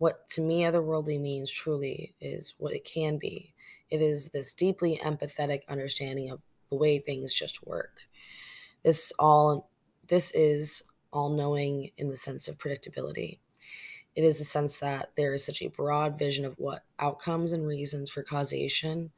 What 0.00 0.26
to 0.28 0.40
me 0.40 0.62
otherworldly 0.62 1.20
means 1.20 1.52
truly 1.52 2.14
is 2.22 2.54
what 2.56 2.72
it 2.72 2.86
can 2.86 3.18
be. 3.18 3.52
It 3.90 4.00
is 4.00 4.30
this 4.30 4.54
deeply 4.54 4.98
empathetic 5.04 5.60
understanding 5.68 6.30
of 6.30 6.40
the 6.70 6.76
way 6.76 6.98
things 6.98 7.34
just 7.34 7.66
work. 7.66 7.98
This 8.82 9.12
all 9.18 9.68
this 10.08 10.34
is 10.34 10.90
all 11.12 11.28
knowing 11.28 11.90
in 11.98 12.08
the 12.08 12.16
sense 12.16 12.48
of 12.48 12.56
predictability. 12.56 13.40
It 14.16 14.24
is 14.24 14.40
a 14.40 14.44
sense 14.44 14.80
that 14.80 15.10
there 15.18 15.34
is 15.34 15.44
such 15.44 15.60
a 15.60 15.68
broad 15.68 16.18
vision 16.18 16.46
of 16.46 16.54
what 16.58 16.82
outcomes 16.98 17.52
and 17.52 17.66
reasons 17.66 18.08
for 18.08 18.22
causation 18.22 19.10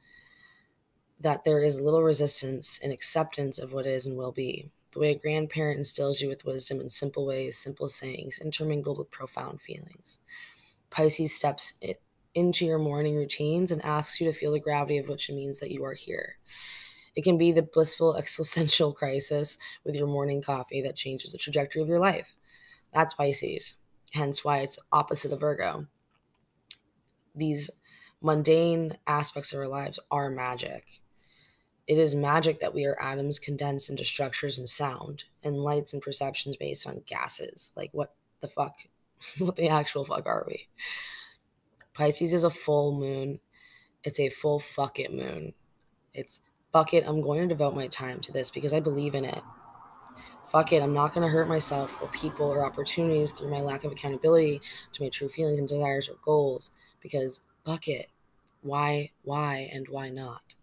that 1.21 1.45
there 1.45 1.63
is 1.63 1.81
little 1.81 2.03
resistance 2.03 2.81
and 2.83 2.93
acceptance 2.93 3.61
of 3.61 3.73
what 3.73 3.87
is 3.87 4.05
and 4.05 4.19
will 4.19 4.33
be. 4.33 4.69
The 4.91 4.99
way 4.99 5.13
a 5.13 5.15
grandparent 5.17 5.79
instills 5.79 6.21
you 6.21 6.29
with 6.29 6.45
wisdom 6.45 6.81
in 6.81 6.89
simple 6.89 7.25
ways, 7.25 7.57
simple 7.57 7.87
sayings, 7.87 8.41
intermingled 8.41 8.99
with 8.99 9.13
profound 9.13 9.63
feelings. 9.63 10.19
Pisces 10.93 11.35
steps 11.35 11.81
into 12.35 12.65
your 12.65 12.79
morning 12.79 13.17
routines 13.17 13.71
and 13.71 13.85
asks 13.85 14.21
you 14.21 14.27
to 14.27 14.33
feel 14.33 14.53
the 14.53 14.61
gravity 14.61 14.99
of 14.99 15.09
which 15.09 15.29
it 15.29 15.35
means 15.35 15.61
that 15.61 15.71
you 15.71 15.85
are 15.85 15.95
here. 15.95 16.37
It 17.15 17.25
can 17.25 17.37
be 17.37 17.53
the 17.53 17.63
blissful 17.63 18.17
existential 18.19 18.93
crisis 18.93 19.59
with 19.85 19.95
your 19.95 20.07
morning 20.07 20.43
coffee 20.43 20.83
that 20.83 20.97
changes 20.97 21.33
the 21.33 21.39
trajectory 21.39 21.83
of 21.83 21.89
your 21.89 21.99
life. 21.99 22.35
That's 22.93 23.15
Pisces, 23.15 23.77
hence 24.13 24.45
why 24.45 24.59
it's 24.59 24.79
opposite 24.93 25.33
of 25.33 25.41
Virgo. 25.41 25.87
These 27.35 27.71
mundane 28.21 28.99
aspects 29.07 29.53
of 29.53 29.59
our 29.59 29.69
lives 29.69 29.99
are 30.11 30.31
magic 30.31 31.03
it 31.87 31.99
is 31.99 32.15
magic 32.15 32.61
that 32.61 32.75
we 32.75 32.87
are 32.87 33.01
atoms 33.01 33.39
condensed 33.39 33.91
into 33.91 34.05
structures 34.05 34.59
and 34.59 34.69
sound, 34.69 35.25
and 35.43 35.57
lights 35.57 35.93
and 35.93 36.03
perceptions 36.03 36.57
based 36.57 36.87
on 36.87 37.03
gases. 37.07 37.73
Like, 37.77 37.91
what 37.93 38.15
the 38.41 38.49
fuck? 38.49 38.77
what 39.39 39.57
the 39.57 39.69
actual 39.69 40.05
fuck 40.05 40.27
are 40.27 40.45
we? 40.47 40.69
Pisces 41.95 42.33
is 42.33 42.45
a 42.45 42.51
full 42.51 42.99
moon. 42.99 43.41
It's 44.05 44.21
a 44.21 44.31
full 44.31 44.59
fuck 44.59 44.99
it 44.99 45.13
moon. 45.13 45.53
It's 46.15 46.43
fuck 46.73 46.95
it. 46.95 47.05
I'm 47.07 47.21
going 47.21 47.43
to 47.43 47.49
devote 47.49 47.75
my 47.75 47.87
time 47.87 48.21
to 48.21 48.33
this 48.33 48.51
because 48.51 48.73
I 48.73 48.81
believe 48.81 49.15
in 49.15 49.25
it. 49.25 49.43
Fuck 50.47 50.73
it. 50.73 50.83
I'm 50.83 50.93
not 50.93 51.15
going 51.15 51.27
to 51.27 51.33
hurt 51.33 51.49
myself 51.49 52.01
or 52.03 52.09
people 52.09 52.47
or 52.47 52.65
opportunities 52.65 53.33
through 53.33 53.51
my 53.51 53.61
lack 53.61 53.85
of 53.85 53.93
accountability 53.93 54.61
to 54.93 55.03
my 55.03 55.09
true 55.09 55.29
feelings 55.29 55.59
and 55.59 55.69
desires 55.69 56.09
or 56.09 56.17
goals 56.23 56.73
because 57.01 57.43
fuck 57.65 57.89
it. 57.89 58.07
Why, 58.63 59.11
why, 59.23 59.71
and 59.73 59.87
why 59.89 60.09
not? 60.09 60.55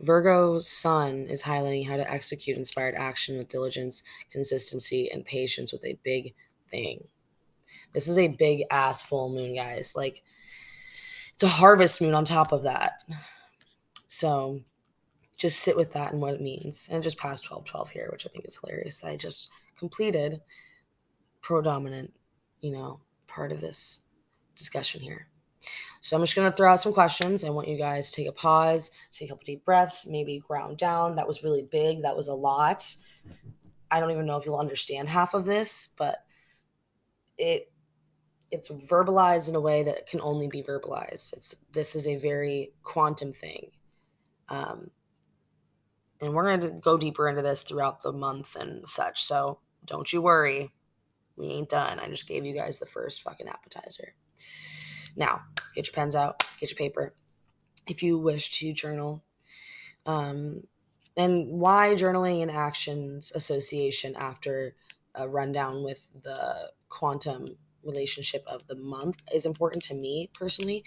Virgo's 0.00 0.66
sun 0.66 1.26
is 1.28 1.42
highlighting 1.42 1.86
how 1.86 1.96
to 1.96 2.10
execute 2.10 2.56
inspired 2.56 2.94
action 2.96 3.36
with 3.36 3.48
diligence, 3.48 4.02
consistency, 4.30 5.10
and 5.10 5.24
patience 5.24 5.72
with 5.72 5.84
a 5.84 5.98
big 6.02 6.34
thing. 6.70 7.04
This 7.92 8.08
is 8.08 8.18
a 8.18 8.28
big 8.28 8.64
ass 8.70 9.02
full 9.02 9.30
moon, 9.30 9.54
guys. 9.54 9.94
Like, 9.96 10.22
it's 11.34 11.42
a 11.42 11.48
harvest 11.48 12.00
moon 12.00 12.14
on 12.14 12.24
top 12.24 12.52
of 12.52 12.64
that. 12.64 13.02
So, 14.06 14.60
just 15.36 15.60
sit 15.60 15.76
with 15.76 15.92
that 15.94 16.12
and 16.12 16.20
what 16.20 16.34
it 16.34 16.40
means. 16.40 16.88
And 16.92 17.02
just 17.02 17.18
passed 17.18 17.44
12 17.44 17.64
12 17.64 17.90
here, 17.90 18.08
which 18.12 18.26
I 18.26 18.30
think 18.30 18.44
is 18.44 18.58
hilarious. 18.60 19.02
I 19.04 19.16
just 19.16 19.50
completed 19.78 20.40
predominant, 21.40 22.12
you 22.60 22.72
know, 22.72 23.00
part 23.26 23.52
of 23.52 23.60
this 23.60 24.00
discussion 24.54 25.00
here. 25.00 25.28
So 26.00 26.16
I'm 26.16 26.22
just 26.22 26.36
going 26.36 26.50
to 26.50 26.56
throw 26.56 26.70
out 26.70 26.80
some 26.80 26.92
questions. 26.92 27.44
I 27.44 27.50
want 27.50 27.68
you 27.68 27.76
guys 27.76 28.10
to 28.10 28.16
take 28.16 28.28
a 28.28 28.32
pause, 28.32 28.90
take 29.12 29.28
a 29.28 29.32
couple 29.32 29.44
deep 29.44 29.64
breaths, 29.64 30.06
maybe 30.08 30.38
ground 30.38 30.78
down. 30.78 31.16
That 31.16 31.26
was 31.26 31.42
really 31.42 31.62
big. 31.62 32.02
That 32.02 32.16
was 32.16 32.28
a 32.28 32.34
lot. 32.34 32.94
I 33.90 34.00
don't 34.00 34.10
even 34.10 34.26
know 34.26 34.36
if 34.36 34.46
you'll 34.46 34.58
understand 34.58 35.08
half 35.08 35.34
of 35.34 35.44
this, 35.44 35.94
but 35.98 36.24
it 37.40 37.72
it's 38.50 38.68
verbalized 38.68 39.48
in 39.48 39.54
a 39.54 39.60
way 39.60 39.82
that 39.84 40.06
can 40.06 40.20
only 40.20 40.48
be 40.48 40.62
verbalized. 40.62 41.32
It's 41.32 41.56
this 41.72 41.94
is 41.94 42.06
a 42.06 42.16
very 42.16 42.72
quantum 42.82 43.32
thing. 43.32 43.70
Um, 44.48 44.90
and 46.20 46.34
we're 46.34 46.44
going 46.44 46.60
to 46.60 46.70
go 46.70 46.98
deeper 46.98 47.28
into 47.28 47.42
this 47.42 47.62
throughout 47.62 48.02
the 48.02 48.12
month 48.12 48.56
and 48.56 48.86
such. 48.88 49.22
So 49.22 49.60
don't 49.84 50.12
you 50.12 50.20
worry. 50.20 50.72
We 51.36 51.46
ain't 51.46 51.70
done. 51.70 52.00
I 52.00 52.08
just 52.08 52.28
gave 52.28 52.44
you 52.44 52.52
guys 52.52 52.78
the 52.78 52.86
first 52.86 53.22
fucking 53.22 53.48
appetizer. 53.48 54.14
Now, 55.16 55.42
get 55.74 55.86
your 55.86 55.94
pens 55.94 56.16
out, 56.16 56.42
get 56.58 56.70
your 56.70 56.76
paper. 56.76 57.14
If 57.86 58.02
you 58.02 58.18
wish 58.18 58.58
to 58.58 58.72
journal, 58.72 59.24
um, 60.04 60.64
and 61.16 61.48
why 61.48 61.94
journaling 61.94 62.42
and 62.42 62.50
actions 62.50 63.32
association 63.34 64.14
after 64.18 64.74
a 65.14 65.28
rundown 65.28 65.82
with 65.82 66.06
the 66.22 66.70
quantum 66.90 67.46
relationship 67.82 68.42
of 68.46 68.66
the 68.66 68.76
month 68.76 69.22
is 69.32 69.46
important 69.46 69.82
to 69.84 69.94
me 69.94 70.30
personally. 70.34 70.84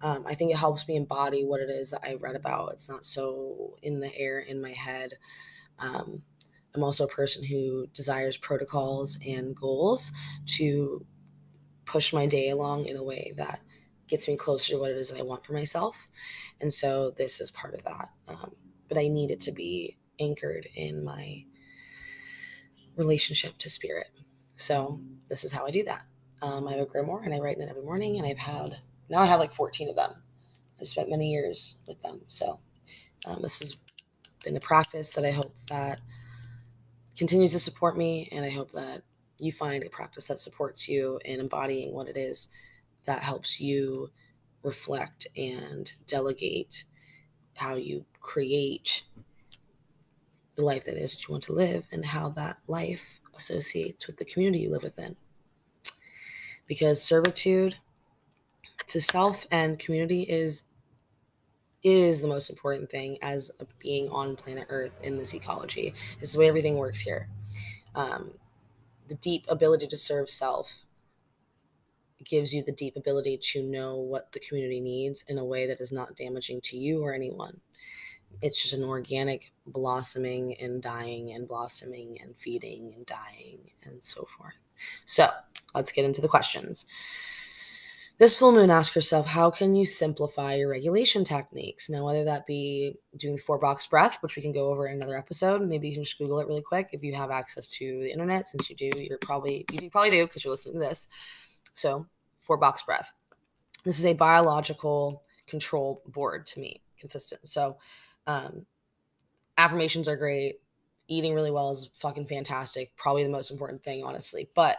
Um, 0.00 0.24
I 0.26 0.34
think 0.34 0.50
it 0.50 0.56
helps 0.56 0.88
me 0.88 0.96
embody 0.96 1.44
what 1.44 1.60
it 1.60 1.68
is 1.68 1.90
that 1.90 2.00
I 2.02 2.14
read 2.14 2.36
about. 2.36 2.72
It's 2.72 2.88
not 2.88 3.04
so 3.04 3.76
in 3.82 4.00
the 4.00 4.16
air 4.16 4.38
in 4.38 4.62
my 4.62 4.70
head. 4.70 5.14
Um, 5.78 6.22
I'm 6.74 6.82
also 6.82 7.04
a 7.04 7.08
person 7.08 7.44
who 7.44 7.88
desires 7.88 8.36
protocols 8.36 9.18
and 9.26 9.54
goals 9.54 10.12
to 10.56 11.04
push 11.84 12.12
my 12.12 12.26
day 12.26 12.48
along 12.48 12.86
in 12.86 12.96
a 12.96 13.02
way 13.02 13.32
that 13.36 13.60
gets 14.06 14.28
me 14.28 14.36
closer 14.36 14.72
to 14.72 14.78
what 14.78 14.90
it 14.90 14.96
is 14.96 15.10
that 15.10 15.20
I 15.20 15.24
want 15.24 15.44
for 15.44 15.52
myself. 15.52 16.08
And 16.60 16.72
so 16.72 17.10
this 17.10 17.40
is 17.40 17.50
part 17.50 17.74
of 17.74 17.82
that. 17.84 18.10
Um, 18.28 18.54
but 18.88 18.98
I 18.98 19.08
need 19.08 19.30
it 19.30 19.40
to 19.42 19.52
be 19.52 19.98
anchored 20.18 20.66
in 20.74 21.04
my 21.04 21.44
relationship 22.96 23.58
to 23.58 23.70
spirit. 23.70 24.08
So 24.60 25.00
this 25.28 25.42
is 25.42 25.52
how 25.52 25.66
I 25.66 25.70
do 25.70 25.82
that. 25.84 26.04
Um, 26.42 26.68
I 26.68 26.72
have 26.72 26.80
a 26.80 26.86
grimoire 26.86 27.24
and 27.24 27.34
I 27.34 27.38
write 27.38 27.56
in 27.56 27.62
it 27.62 27.70
every 27.70 27.82
morning, 27.82 28.18
and 28.18 28.26
I've 28.26 28.38
had 28.38 28.78
now 29.08 29.20
I 29.20 29.26
have 29.26 29.40
like 29.40 29.52
14 29.52 29.88
of 29.88 29.96
them. 29.96 30.22
I've 30.80 30.88
spent 30.88 31.10
many 31.10 31.30
years 31.30 31.80
with 31.88 32.00
them. 32.02 32.20
So 32.28 32.60
um, 33.26 33.42
this 33.42 33.58
has 33.60 33.76
been 34.44 34.56
a 34.56 34.60
practice 34.60 35.14
that 35.14 35.24
I 35.24 35.30
hope 35.30 35.52
that 35.68 36.00
continues 37.16 37.52
to 37.52 37.58
support 37.58 37.96
me, 37.96 38.28
and 38.32 38.44
I 38.44 38.50
hope 38.50 38.72
that 38.72 39.02
you 39.38 39.50
find 39.50 39.82
a 39.82 39.88
practice 39.88 40.28
that 40.28 40.38
supports 40.38 40.88
you 40.88 41.18
in 41.24 41.40
embodying 41.40 41.94
what 41.94 42.08
it 42.08 42.16
is 42.16 42.48
that 43.06 43.22
helps 43.22 43.60
you 43.60 44.10
reflect 44.62 45.26
and 45.36 45.90
delegate 46.06 46.84
how 47.56 47.76
you 47.76 48.04
create 48.20 49.04
the 50.56 50.64
life 50.64 50.84
that 50.84 50.96
is 50.96 51.16
that 51.16 51.26
you 51.26 51.32
want 51.32 51.44
to 51.44 51.54
live 51.54 51.88
and 51.90 52.04
how 52.04 52.28
that 52.28 52.60
life 52.66 53.19
associates 53.40 54.06
with 54.06 54.18
the 54.18 54.24
community 54.24 54.64
you 54.64 54.70
live 54.70 54.82
within. 54.82 55.16
Because 56.66 57.02
servitude 57.02 57.76
to 58.86 59.00
self 59.00 59.46
and 59.50 59.78
community 59.78 60.22
is 60.22 60.64
is 61.82 62.20
the 62.20 62.28
most 62.28 62.50
important 62.50 62.90
thing 62.90 63.16
as 63.22 63.50
being 63.78 64.06
on 64.10 64.36
planet 64.36 64.66
Earth 64.68 64.92
in 65.02 65.16
this 65.16 65.34
ecology. 65.34 65.94
This 66.20 66.28
is 66.28 66.34
the 66.34 66.40
way 66.40 66.48
everything 66.48 66.76
works 66.76 67.00
here. 67.00 67.28
Um, 67.94 68.32
the 69.08 69.14
deep 69.14 69.46
ability 69.48 69.86
to 69.86 69.96
serve 69.96 70.28
self 70.28 70.84
gives 72.22 72.52
you 72.52 72.62
the 72.62 72.72
deep 72.72 72.96
ability 72.96 73.38
to 73.38 73.62
know 73.62 73.96
what 73.96 74.32
the 74.32 74.40
community 74.40 74.80
needs 74.80 75.24
in 75.26 75.38
a 75.38 75.44
way 75.44 75.66
that 75.66 75.80
is 75.80 75.90
not 75.90 76.16
damaging 76.16 76.60
to 76.64 76.76
you 76.76 77.02
or 77.02 77.14
anyone. 77.14 77.60
It's 78.42 78.62
just 78.62 78.74
an 78.74 78.84
organic 78.84 79.52
blossoming 79.66 80.56
and 80.60 80.82
dying 80.82 81.32
and 81.32 81.46
blossoming 81.46 82.18
and 82.20 82.36
feeding 82.36 82.92
and 82.96 83.06
dying 83.06 83.70
and 83.82 84.02
so 84.02 84.24
forth. 84.24 84.54
So 85.04 85.26
let's 85.74 85.92
get 85.92 86.04
into 86.04 86.20
the 86.20 86.28
questions. 86.28 86.86
This 88.20 88.34
full 88.34 88.52
moon 88.52 88.70
ask 88.70 88.94
yourself, 88.94 89.28
how 89.28 89.50
can 89.50 89.74
you 89.74 89.86
simplify 89.86 90.52
your 90.52 90.70
regulation 90.70 91.24
techniques? 91.24 91.88
Now, 91.88 92.04
whether 92.04 92.22
that 92.24 92.46
be 92.46 92.96
doing 93.16 93.38
four 93.38 93.58
box 93.58 93.86
breath, 93.86 94.18
which 94.22 94.36
we 94.36 94.42
can 94.42 94.52
go 94.52 94.66
over 94.66 94.86
in 94.86 94.96
another 94.96 95.16
episode, 95.16 95.66
maybe 95.66 95.88
you 95.88 95.94
can 95.94 96.04
just 96.04 96.18
Google 96.18 96.38
it 96.38 96.46
really 96.46 96.60
quick 96.60 96.90
if 96.92 97.02
you 97.02 97.14
have 97.14 97.30
access 97.30 97.66
to 97.78 98.00
the 98.02 98.12
internet. 98.12 98.46
Since 98.46 98.68
you 98.68 98.76
do, 98.76 98.90
you're 98.98 99.16
probably 99.22 99.64
you 99.72 99.88
probably 99.88 100.10
do 100.10 100.26
because 100.26 100.44
you're 100.44 100.52
listening 100.52 100.80
to 100.80 100.86
this. 100.86 101.08
So, 101.72 102.06
four 102.40 102.58
box 102.58 102.82
breath. 102.82 103.10
This 103.84 103.98
is 103.98 104.04
a 104.04 104.12
biological 104.12 105.22
control 105.46 106.02
board 106.06 106.44
to 106.48 106.60
me, 106.60 106.82
consistent. 106.98 107.48
So, 107.48 107.78
um, 108.26 108.66
affirmations 109.56 110.08
are 110.08 110.16
great. 110.16 110.60
Eating 111.08 111.34
really 111.34 111.50
well 111.50 111.70
is 111.70 111.90
fucking 111.94 112.26
fantastic. 112.26 112.96
Probably 112.96 113.24
the 113.24 113.30
most 113.30 113.50
important 113.50 113.82
thing, 113.82 114.04
honestly. 114.04 114.48
But 114.54 114.78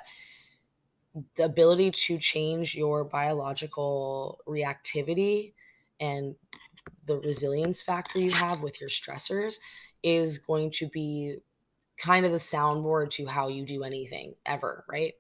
the 1.36 1.46
ability 1.46 1.92
to 1.92 2.18
change 2.18 2.76
your 2.76 3.04
biological 3.04 4.40
reactivity 4.48 5.54
and 6.00 6.36
the 7.06 7.18
resilience 7.20 7.82
factor 7.82 8.20
you 8.20 8.32
have 8.32 8.62
with 8.62 8.80
your 8.80 8.90
stressors 8.90 9.56
is 10.04 10.38
going 10.38 10.72
to 10.72 10.88
be 10.88 11.36
kind 11.98 12.26
of 12.26 12.32
the 12.32 12.38
soundboard 12.38 13.10
to 13.12 13.26
how 13.28 13.48
you 13.48 13.66
do 13.66 13.84
anything 13.84 14.34
ever, 14.46 14.84
right? 14.90 15.14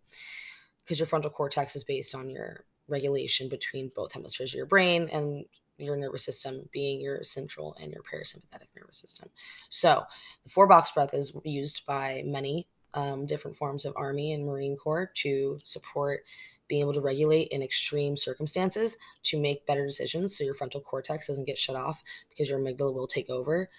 Because 0.80 1.00
your 1.00 1.06
frontal 1.06 1.30
cortex 1.30 1.76
is 1.76 1.84
based 1.84 2.16
on 2.16 2.30
your 2.30 2.66
regulation 2.88 3.50
between 3.50 3.92
both 3.96 4.14
hemispheres 4.14 4.54
of 4.54 4.58
your 4.58 4.66
brain 4.66 5.10
and 5.12 5.46
your 5.82 5.96
nervous 5.96 6.26
system 6.26 6.70
being 6.72 7.02
your 7.02 7.24
central 7.24 7.76
and 7.82 7.91
your 7.91 8.04
parasympathetic 8.04 8.67
nervous 8.76 8.98
system. 8.98 9.30
So, 9.70 10.04
the 10.44 10.50
four 10.50 10.67
box 10.67 10.91
breath 10.91 11.13
is 11.13 11.36
used 11.44 11.86
by 11.86 12.24
many 12.26 12.67
um, 12.94 13.26
different 13.26 13.58
forms 13.58 13.86
of 13.86 13.94
Army 13.96 14.34
and 14.34 14.46
Marine 14.46 14.76
Corps 14.76 15.12
to 15.15 15.58
support 15.63 16.22
being 16.67 16.82
able 16.82 16.94
to 16.94 17.02
regulate 17.02 17.50
in 17.50 17.62
extreme 17.62 18.15
circumstances 18.15 18.98
to 19.24 19.39
make 19.39 19.65
better 19.65 19.86
decisions 19.86 20.38
so 20.38 20.44
your 20.46 20.54
frontal 20.54 20.80
cortex 20.80 21.28
doesn't 21.28 21.46
get 21.46 21.58
shut 21.58 21.76
off 21.76 22.02
because 22.30 22.50
your 22.50 22.60
amygdala 22.60 22.94
will 22.94 23.08
take 23.08 23.30
over. 23.30 23.70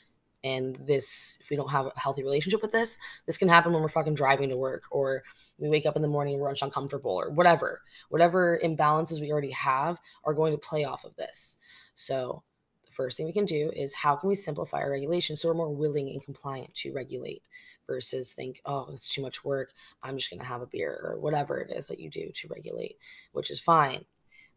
And 0.45 0.77
this, 0.77 1.39
if 1.41 1.49
we 1.49 1.57
don't 1.57 1.71
have 1.71 1.87
a 1.87 1.93
healthy 2.01 2.23
relationship 2.23 2.61
with 2.61 2.73
this, 2.73 2.99
this 3.27 3.39
can 3.39 3.49
happen 3.49 3.73
when 3.73 3.81
we're 3.81 3.89
fucking 3.89 4.15
driving 4.15 4.51
to 4.51 4.59
work 4.59 4.83
or 4.91 5.23
we 5.59 5.71
wake 5.71 5.87
up 5.87 5.97
in 5.97 6.03
the 6.03 6.09
morning 6.09 6.35
and 6.35 6.43
we're 6.43 6.53
uncomfortable 6.61 7.13
or 7.13 7.31
whatever. 7.31 7.81
Whatever 8.11 8.61
imbalances 8.63 9.21
we 9.21 9.33
already 9.33 9.53
have 9.53 9.99
are 10.25 10.35
going 10.35 10.53
to 10.53 10.59
play 10.59 10.85
off 10.85 11.05
of 11.05 11.17
this. 11.17 11.57
So, 11.95 12.43
the 12.87 12.93
first 12.93 13.17
thing 13.17 13.27
we 13.27 13.33
can 13.33 13.45
do 13.45 13.71
is 13.75 13.95
how 13.95 14.17
can 14.17 14.29
we 14.29 14.35
simplify 14.35 14.81
our 14.81 14.91
regulation 14.91 15.37
so 15.37 15.49
we're 15.49 15.55
more 15.55 15.75
willing 15.75 16.11
and 16.11 16.23
compliant 16.23 16.75
to 16.77 16.93
regulate 16.93 17.43
versus 17.87 18.33
think, 18.33 18.61
oh, 18.65 18.89
it's 18.93 19.13
too 19.13 19.23
much 19.23 19.45
work. 19.45 19.73
I'm 20.03 20.17
just 20.17 20.31
going 20.31 20.41
to 20.41 20.47
have 20.47 20.63
a 20.63 20.67
beer 20.67 20.99
or 21.03 21.19
whatever 21.19 21.59
it 21.59 21.71
is 21.71 21.89
that 21.89 22.01
you 22.01 22.09
do 22.11 22.31
to 22.33 22.49
regulate, 22.49 22.97
which 23.33 23.51
is 23.51 23.61
fine. 23.61 24.05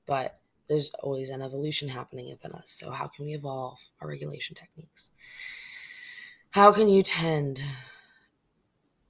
But 0.06 0.38
there's 0.68 0.92
always 1.02 1.30
an 1.30 1.42
evolution 1.42 1.90
happening 1.90 2.30
within 2.30 2.52
us. 2.52 2.70
So, 2.70 2.92
how 2.92 3.08
can 3.08 3.26
we 3.26 3.34
evolve 3.34 3.80
our 4.02 4.08
regulation 4.08 4.56
techniques? 4.56 5.12
How 6.52 6.72
can 6.72 6.88
you 6.88 7.02
tend 7.02 7.62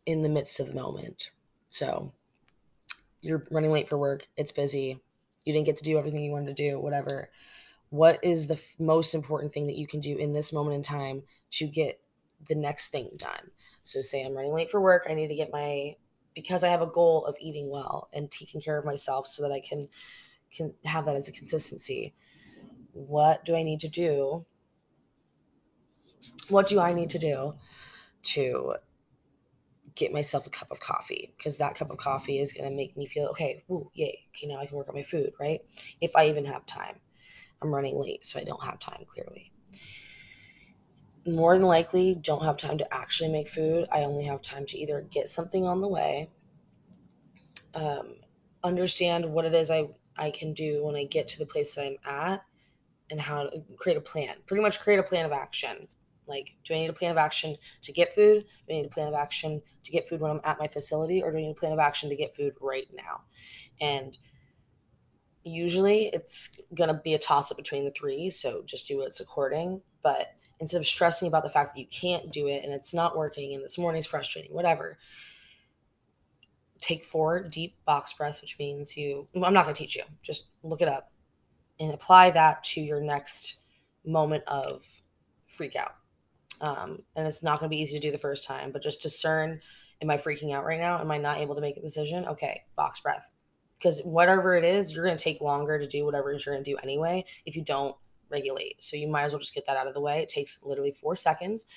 in 0.05 0.21
the 0.21 0.29
midst 0.29 0.59
of 0.59 0.67
the 0.67 0.75
moment? 0.75 1.29
So, 1.67 2.11
you're 3.21 3.45
running 3.51 3.71
late 3.71 3.87
for 3.87 3.97
work, 3.97 4.27
it's 4.37 4.51
busy, 4.51 4.99
you 5.45 5.53
didn't 5.53 5.65
get 5.65 5.77
to 5.77 5.83
do 5.83 5.97
everything 5.97 6.21
you 6.21 6.31
wanted 6.31 6.55
to 6.55 6.69
do, 6.69 6.79
whatever. 6.79 7.29
What 7.89 8.23
is 8.23 8.47
the 8.47 8.55
f- 8.55 8.75
most 8.79 9.13
important 9.13 9.53
thing 9.53 9.67
that 9.67 9.77
you 9.77 9.87
can 9.87 9.99
do 9.99 10.17
in 10.17 10.33
this 10.33 10.51
moment 10.51 10.75
in 10.75 10.81
time 10.81 11.23
to 11.51 11.67
get 11.67 12.01
the 12.47 12.55
next 12.55 12.89
thing 12.89 13.11
done? 13.17 13.51
So 13.83 14.01
say 14.01 14.25
I'm 14.25 14.35
running 14.35 14.53
late 14.53 14.69
for 14.69 14.81
work, 14.81 15.07
I 15.09 15.13
need 15.13 15.27
to 15.27 15.35
get 15.35 15.51
my 15.51 15.95
because 16.33 16.63
I 16.63 16.69
have 16.69 16.81
a 16.81 16.87
goal 16.87 17.25
of 17.25 17.35
eating 17.39 17.69
well 17.69 18.09
and 18.13 18.29
taking 18.29 18.59
care 18.59 18.77
of 18.77 18.85
myself 18.85 19.25
so 19.27 19.43
that 19.43 19.53
I 19.53 19.61
can 19.61 19.81
can 20.53 20.73
have 20.85 21.05
that 21.05 21.15
as 21.15 21.29
a 21.29 21.31
consistency. 21.31 22.13
What 22.93 23.45
do 23.45 23.55
I 23.55 23.63
need 23.63 23.81
to 23.81 23.89
do? 23.89 24.45
What 26.49 26.67
do 26.67 26.79
I 26.79 26.93
need 26.93 27.09
to 27.11 27.19
do 27.19 27.53
to 28.23 28.75
get 29.95 30.11
myself 30.13 30.47
a 30.47 30.49
cup 30.49 30.71
of 30.71 30.79
coffee? 30.79 31.33
Because 31.37 31.57
that 31.57 31.75
cup 31.75 31.89
of 31.89 31.97
coffee 31.97 32.39
is 32.39 32.53
going 32.53 32.69
to 32.69 32.75
make 32.75 32.95
me 32.97 33.05
feel 33.05 33.27
okay. 33.27 33.63
Woo, 33.67 33.89
yay! 33.93 34.25
Okay, 34.35 34.47
now 34.47 34.59
I 34.59 34.65
can 34.65 34.77
work 34.77 34.89
on 34.89 34.95
my 34.95 35.01
food, 35.01 35.33
right? 35.39 35.61
If 36.01 36.15
I 36.15 36.27
even 36.27 36.45
have 36.45 36.65
time. 36.65 36.99
I'm 37.61 37.73
running 37.73 37.97
late, 37.97 38.25
so 38.25 38.39
I 38.39 38.43
don't 38.43 38.63
have 38.63 38.79
time 38.79 39.05
clearly 39.07 39.51
more 41.27 41.57
than 41.57 41.65
likely 41.65 42.15
don't 42.15 42.43
have 42.43 42.57
time 42.57 42.77
to 42.77 42.93
actually 42.93 43.31
make 43.31 43.47
food. 43.47 43.87
I 43.91 44.03
only 44.03 44.25
have 44.25 44.41
time 44.41 44.65
to 44.67 44.77
either 44.77 45.01
get 45.01 45.27
something 45.27 45.65
on 45.65 45.81
the 45.81 45.87
way, 45.87 46.29
um, 47.73 48.15
understand 48.63 49.25
what 49.25 49.45
it 49.45 49.53
is 49.53 49.69
I, 49.69 49.89
I 50.17 50.31
can 50.31 50.53
do 50.53 50.83
when 50.83 50.95
I 50.95 51.03
get 51.03 51.27
to 51.29 51.39
the 51.39 51.45
place 51.45 51.75
that 51.75 51.85
I'm 51.85 51.97
at, 52.31 52.45
and 53.11 53.19
how 53.19 53.43
to 53.43 53.63
create 53.77 53.97
a 53.97 54.01
plan. 54.01 54.35
Pretty 54.47 54.63
much 54.63 54.79
create 54.79 54.99
a 54.99 55.03
plan 55.03 55.25
of 55.25 55.31
action 55.31 55.87
Like, 56.27 56.55
do 56.63 56.73
I 56.73 56.79
need 56.79 56.89
a 56.89 56.93
plan 56.93 57.11
of 57.11 57.17
action 57.17 57.55
to 57.83 57.91
get 57.91 58.13
food? 58.15 58.43
Do 58.67 58.73
I 58.73 58.77
need 58.77 58.85
a 58.87 58.89
plan 58.89 59.07
of 59.07 59.13
action 59.13 59.61
to 59.83 59.91
get 59.91 60.07
food 60.07 60.21
when 60.21 60.31
I'm 60.31 60.41
at 60.43 60.59
my 60.59 60.67
facility? 60.67 61.21
Or 61.21 61.31
do 61.31 61.37
I 61.37 61.41
need 61.41 61.51
a 61.51 61.55
plan 61.55 61.73
of 61.73 61.79
action 61.79 62.09
to 62.09 62.15
get 62.15 62.35
food 62.35 62.53
right 62.61 62.87
now? 62.93 63.21
And 63.81 64.17
usually 65.45 66.09
it's 66.11 66.59
going 66.73 66.89
to 66.89 66.99
be 67.01 67.13
a 67.13 67.19
toss 67.19 67.51
up 67.51 67.57
between 67.57 67.85
the 67.85 67.91
three. 67.91 68.29
So 68.31 68.63
just 68.65 68.87
do 68.87 68.97
what's 68.97 69.19
according. 69.19 69.81
But 70.03 70.33
instead 70.59 70.79
of 70.79 70.87
stressing 70.87 71.27
about 71.27 71.43
the 71.43 71.49
fact 71.49 71.73
that 71.73 71.79
you 71.79 71.87
can't 71.87 72.31
do 72.31 72.47
it 72.47 72.63
and 72.63 72.73
it's 72.73 72.93
not 72.93 73.15
working 73.15 73.53
and 73.53 73.63
this 73.63 73.77
morning's 73.77 74.07
frustrating, 74.07 74.53
whatever, 74.53 74.97
take 76.79 77.05
four 77.05 77.43
deep 77.43 77.75
box 77.85 78.11
breaths, 78.13 78.41
which 78.41 78.57
means 78.59 78.97
you, 78.97 79.27
I'm 79.35 79.53
not 79.53 79.63
going 79.63 79.75
to 79.75 79.81
teach 79.81 79.95
you, 79.95 80.03
just 80.21 80.47
look 80.63 80.81
it 80.81 80.87
up 80.87 81.09
and 81.79 81.93
apply 81.93 82.31
that 82.31 82.63
to 82.63 82.81
your 82.81 83.01
next 83.01 83.63
moment 84.05 84.43
of 84.47 84.83
freak 85.47 85.75
out. 85.75 85.95
Um, 86.61 86.99
and 87.15 87.27
it's 87.27 87.43
not 87.43 87.59
going 87.59 87.69
to 87.69 87.75
be 87.75 87.81
easy 87.81 87.99
to 87.99 88.07
do 88.07 88.11
the 88.11 88.17
first 88.17 88.47
time, 88.47 88.71
but 88.71 88.81
just 88.81 89.01
discern 89.01 89.59
am 90.01 90.09
I 90.09 90.17
freaking 90.17 90.53
out 90.53 90.65
right 90.65 90.79
now? 90.79 90.99
Am 90.99 91.11
I 91.11 91.17
not 91.17 91.37
able 91.37 91.55
to 91.55 91.61
make 91.61 91.77
a 91.77 91.81
decision? 91.81 92.25
Okay, 92.25 92.63
box 92.75 92.99
breath. 92.99 93.29
Because 93.85 94.01
whatever 94.01 94.55
it 94.55 94.63
is, 94.63 94.91
you're 94.91 95.05
going 95.05 95.15
to 95.15 95.23
take 95.23 95.41
longer 95.41 95.77
to 95.77 95.85
do 95.85 96.05
whatever 96.05 96.31
you're 96.31 96.39
going 96.43 96.63
to 96.63 96.71
do 96.71 96.75
anyway 96.81 97.23
if 97.45 97.55
you 97.55 97.61
don't 97.61 97.95
regulate. 98.31 98.81
So 98.81 98.97
you 98.97 99.07
might 99.07 99.25
as 99.25 99.31
well 99.31 99.39
just 99.39 99.53
get 99.53 99.67
that 99.67 99.77
out 99.77 99.85
of 99.85 99.93
the 99.93 100.01
way. 100.01 100.23
It 100.23 100.27
takes 100.27 100.63
literally 100.63 100.91
four 100.91 101.15
seconds. 101.15 101.67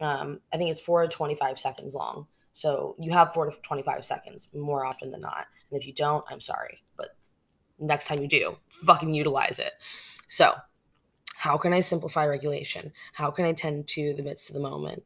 Um, 0.00 0.40
I 0.52 0.56
think 0.56 0.68
it's 0.70 0.84
four 0.84 1.02
to 1.02 1.08
25 1.08 1.60
seconds 1.60 1.94
long. 1.94 2.26
So 2.50 2.96
you 2.98 3.12
have 3.12 3.32
four 3.32 3.48
to 3.48 3.56
25 3.62 4.04
seconds 4.04 4.52
more 4.52 4.84
often 4.84 5.12
than 5.12 5.20
not. 5.20 5.46
And 5.70 5.80
if 5.80 5.86
you 5.86 5.92
don't, 5.92 6.24
I'm 6.28 6.40
sorry. 6.40 6.82
But 6.96 7.14
next 7.78 8.08
time 8.08 8.20
you 8.20 8.26
do, 8.26 8.56
fucking 8.84 9.14
utilize 9.14 9.60
it. 9.60 9.74
So, 10.26 10.54
how 11.36 11.56
can 11.56 11.72
I 11.72 11.78
simplify 11.78 12.26
regulation? 12.26 12.92
How 13.12 13.30
can 13.30 13.44
I 13.44 13.52
tend 13.52 13.86
to 13.90 14.12
the 14.12 14.24
midst 14.24 14.50
of 14.50 14.54
the 14.54 14.60
moment? 14.60 15.04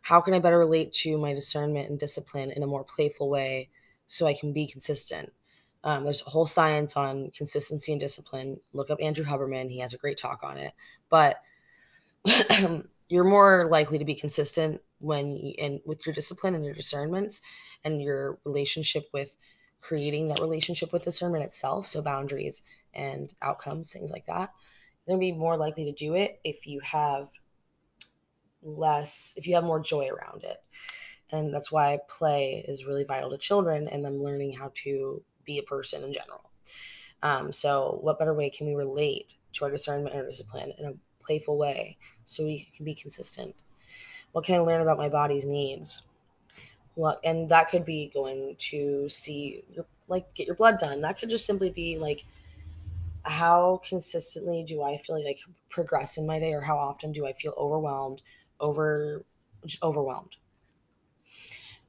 How 0.00 0.22
can 0.22 0.32
I 0.32 0.38
better 0.38 0.58
relate 0.58 0.94
to 1.02 1.18
my 1.18 1.34
discernment 1.34 1.90
and 1.90 1.98
discipline 1.98 2.50
in 2.50 2.62
a 2.62 2.66
more 2.66 2.82
playful 2.82 3.28
way 3.28 3.68
so 4.06 4.26
I 4.26 4.32
can 4.32 4.54
be 4.54 4.66
consistent? 4.66 5.34
Um, 5.86 6.02
there's 6.02 6.20
a 6.26 6.30
whole 6.30 6.46
science 6.46 6.96
on 6.96 7.30
consistency 7.30 7.92
and 7.92 8.00
discipline. 8.00 8.58
Look 8.72 8.90
up 8.90 8.98
Andrew 9.00 9.24
Huberman, 9.24 9.70
he 9.70 9.78
has 9.78 9.94
a 9.94 9.98
great 9.98 10.18
talk 10.18 10.40
on 10.42 10.58
it. 10.58 10.72
But 11.08 11.36
you're 13.08 13.24
more 13.24 13.68
likely 13.70 13.98
to 13.98 14.04
be 14.04 14.16
consistent 14.16 14.82
when 14.98 15.36
you, 15.36 15.54
and 15.60 15.80
with 15.86 16.04
your 16.04 16.12
discipline 16.12 16.56
and 16.56 16.64
your 16.64 16.74
discernments 16.74 17.40
and 17.84 18.02
your 18.02 18.40
relationship 18.44 19.04
with 19.12 19.36
creating 19.80 20.26
that 20.26 20.40
relationship 20.40 20.92
with 20.92 21.04
discernment 21.04 21.44
itself 21.44 21.86
so 21.86 22.02
boundaries 22.02 22.62
and 22.94 23.34
outcomes 23.42 23.92
things 23.92 24.10
like 24.10 24.24
that 24.26 24.50
you're 25.06 25.16
going 25.16 25.20
to 25.20 25.34
be 25.34 25.38
more 25.38 25.56
likely 25.56 25.84
to 25.84 25.92
do 25.92 26.14
it 26.14 26.40
if 26.44 26.66
you 26.66 26.80
have 26.80 27.28
less 28.62 29.34
if 29.36 29.46
you 29.46 29.54
have 29.54 29.64
more 29.64 29.80
joy 29.80 30.08
around 30.08 30.42
it 30.44 30.56
and 31.30 31.52
that's 31.52 31.70
why 31.70 31.98
play 32.08 32.64
is 32.66 32.86
really 32.86 33.04
vital 33.04 33.30
to 33.30 33.36
children 33.36 33.86
and 33.86 34.02
them 34.02 34.22
learning 34.22 34.52
how 34.54 34.70
to 34.74 35.22
be 35.46 35.58
a 35.58 35.62
person 35.62 36.04
in 36.04 36.12
general. 36.12 36.50
Um, 37.22 37.52
so 37.52 37.98
what 38.02 38.18
better 38.18 38.34
way 38.34 38.50
can 38.50 38.66
we 38.66 38.74
relate 38.74 39.34
to 39.54 39.64
our 39.64 39.70
discernment 39.70 40.14
and 40.14 40.22
our 40.22 40.28
discipline 40.28 40.72
in 40.78 40.84
a 40.84 40.94
playful 41.20 41.58
way 41.58 41.96
so 42.24 42.44
we 42.44 42.68
can 42.74 42.84
be 42.84 42.94
consistent? 42.94 43.54
What 44.32 44.44
can 44.44 44.56
i 44.56 44.58
learn 44.58 44.82
about 44.82 44.98
my 44.98 45.08
body's 45.08 45.46
needs? 45.46 46.02
What 46.94 47.20
and 47.24 47.48
that 47.48 47.68
could 47.68 47.84
be 47.84 48.10
going 48.12 48.56
to 48.58 49.08
see 49.08 49.62
your 49.72 49.86
like 50.08 50.34
get 50.34 50.46
your 50.46 50.56
blood 50.56 50.78
done. 50.78 51.00
That 51.00 51.18
could 51.18 51.30
just 51.30 51.46
simply 51.46 51.70
be 51.70 51.98
like 51.98 52.24
how 53.26 53.80
consistently 53.86 54.62
do 54.62 54.82
i 54.82 54.96
feel 54.96 55.16
like 55.16 55.26
i 55.26 55.34
can 55.34 55.54
progress 55.68 56.16
in 56.16 56.26
my 56.26 56.38
day 56.38 56.52
or 56.52 56.60
how 56.60 56.76
often 56.78 57.12
do 57.12 57.26
i 57.26 57.32
feel 57.32 57.52
overwhelmed 57.58 58.22
over 58.60 59.24
overwhelmed 59.82 60.36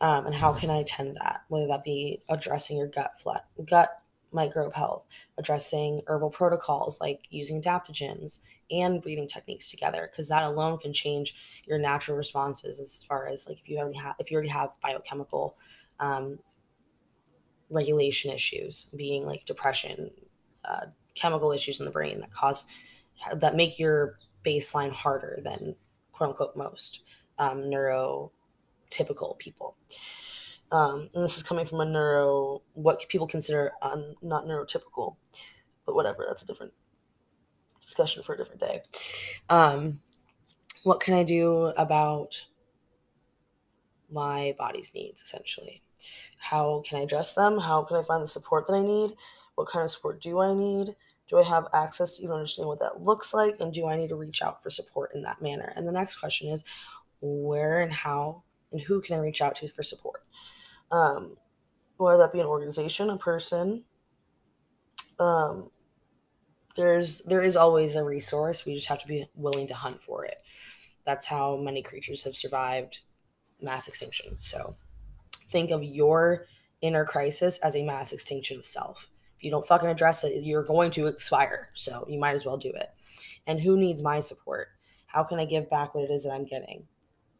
um, 0.02 0.26
and 0.26 0.36
how 0.36 0.54
can 0.54 0.70
i 0.70 0.84
tend 0.84 1.16
that? 1.16 1.42
Whether 1.48 1.68
that 1.68 1.84
be 1.84 2.22
addressing 2.30 2.78
your 2.78 2.88
gut 2.88 3.20
flat 3.20 3.46
gut 3.70 3.90
microbe 4.32 4.74
health, 4.74 5.06
addressing 5.38 6.02
herbal 6.08 6.30
protocols 6.30 7.00
like 7.02 7.22
using 7.30 7.62
adaptogens 7.62 8.42
and 8.70 9.02
breathing 9.02 9.28
techniques 9.28 9.72
together, 9.72 10.08
because 10.12 10.30
that 10.30 10.44
alone 10.44 10.78
can 10.78 10.94
change 10.94 11.64
your 11.66 11.80
natural 11.80 12.18
responses 12.18 12.80
as 12.80 13.04
far 13.04 13.28
as 13.28 13.48
like 13.48 13.60
if 13.60 13.70
you 13.70 13.78
already 13.78 13.98
have 13.98 14.16
if 14.20 14.30
you 14.30 14.36
already 14.36 14.50
have 14.50 14.70
biochemical 14.82 15.58
um, 16.00 16.40
regulation 17.70 18.32
issues, 18.32 18.86
being 18.98 19.26
like 19.26 19.46
depression, 19.46 20.12
uh, 20.66 20.86
chemical 21.16 21.52
issues 21.52 21.80
in 21.80 21.86
the 21.86 21.92
brain 21.92 22.20
that 22.20 22.32
cause 22.32 22.66
that 23.36 23.56
make 23.56 23.80
your 23.80 24.18
baseline 24.46 24.92
harder 24.92 25.40
than 25.44 25.76
quote 26.12 26.30
unquote 26.30 26.56
most 26.56 27.02
um, 27.40 27.70
neurotypical 28.89 29.38
people. 29.38 29.76
Um, 30.71 31.10
and 31.13 31.23
this 31.23 31.38
is 31.38 31.43
coming 31.43 31.65
from 31.65 31.80
a 31.80 31.86
neuro 31.86 32.62
what 32.73 33.08
people 33.08 33.28
consider 33.28 33.71
um, 33.82 34.15
not 34.21 34.45
neurotypical 34.45 35.15
but 35.86 35.95
whatever 35.95 36.26
that's 36.28 36.43
a 36.43 36.45
different 36.45 36.73
discussion 37.80 38.21
for 38.21 38.36
a 38.36 38.38
different 38.38 38.60
day. 38.60 38.82
Um, 39.50 40.02
what 40.84 41.00
can 41.00 41.13
i 41.13 41.23
do 41.23 41.71
about 41.78 42.45
my 44.12 44.56
body's 44.58 44.93
needs 44.93 45.21
essentially? 45.21 45.82
How 46.38 46.84
can 46.86 47.00
i 47.00 47.04
address 47.04 47.34
them? 47.34 47.60
How 47.60 47.84
can 47.84 47.95
i 47.95 48.04
find 48.04 48.21
the 48.21 48.28
support 48.28 48.67
that 48.67 48.73
i 48.73 48.82
need? 48.82 49.12
What 49.56 49.69
kind 49.69 49.86
of 49.86 49.89
support 49.89 50.21
do 50.21 50.41
i 50.41 50.54
need? 50.54 50.95
Do 51.30 51.39
i 51.39 51.43
have 51.43 51.67
access 51.73 52.17
to 52.17 52.23
even 52.23 52.36
understand 52.36 52.67
what 52.67 52.80
that 52.80 53.02
looks 53.02 53.34
like? 53.34 53.56
And 53.62 53.73
do 53.73 53.88
i 53.88 53.95
need 53.95 54.10
to 54.10 54.15
reach 54.15 54.41
out 54.41 54.62
for 54.62 54.69
support 54.69 55.12
in 55.15 55.21
that 55.21 55.41
manner? 55.41 55.71
And 55.78 55.88
the 55.88 55.93
next 55.93 56.17
question 56.17 56.50
is 56.50 56.65
where 57.21 57.82
and 57.82 57.93
how 57.93 58.43
and 58.71 58.82
who 58.82 59.01
can 59.01 59.15
i 59.15 59.19
reach 59.19 59.41
out 59.41 59.56
to 59.56 59.67
for 59.67 59.84
support 59.84 60.23
um, 60.91 61.38
whether 61.97 62.17
that 62.19 62.34
be 62.34 62.39
an 62.39 62.45
organization, 62.45 63.10
a 63.10 63.17
person. 63.17 63.84
Um, 65.19 65.71
there's 66.75 67.21
there 67.21 67.41
is 67.41 67.56
always 67.56 67.95
a 67.95 68.03
resource. 68.03 68.65
We 68.65 68.75
just 68.75 68.88
have 68.88 69.01
to 69.01 69.08
be 69.08 69.25
willing 69.36 69.67
to 69.67 69.73
hunt 69.73 70.01
for 70.01 70.25
it. 70.25 70.38
That's 71.06 71.25
how 71.25 71.58
many 71.58 71.82
creatures 71.82 72.23
have 72.23 72.36
survived 72.36 72.99
mass 73.62 73.88
extinction. 73.88 74.38
So 74.38 74.75
think 75.47 75.71
of 75.71 75.84
your 75.84 76.45
inner 76.82 77.06
crisis 77.06 77.58
as 77.60 77.75
a 77.75 77.84
mass 77.84 78.13
extinction 78.13 78.58
of 78.58 78.65
self. 78.65 79.08
If 79.38 79.43
you 79.43 79.51
don't 79.51 79.65
fucking 79.65 79.89
address 79.89 80.23
it, 80.23 80.43
you're 80.43 80.63
going 80.63 80.91
to 80.91 81.08
expire. 81.08 81.69
So 81.73 82.06
you 82.08 82.19
might 82.19 82.36
as 82.36 82.45
well 82.45 82.58
do 82.58 82.71
it. 82.75 82.89
And 83.47 83.60
who 83.60 83.77
needs 83.77 84.03
my 84.03 84.19
support? 84.19 84.67
How 85.08 85.23
can 85.23 85.39
I 85.39 85.45
give 85.45 85.69
back 85.69 85.95
what 85.95 86.03
it 86.03 86.12
is 86.12 86.25
that 86.25 86.32
I'm 86.32 86.45
getting? 86.45 86.86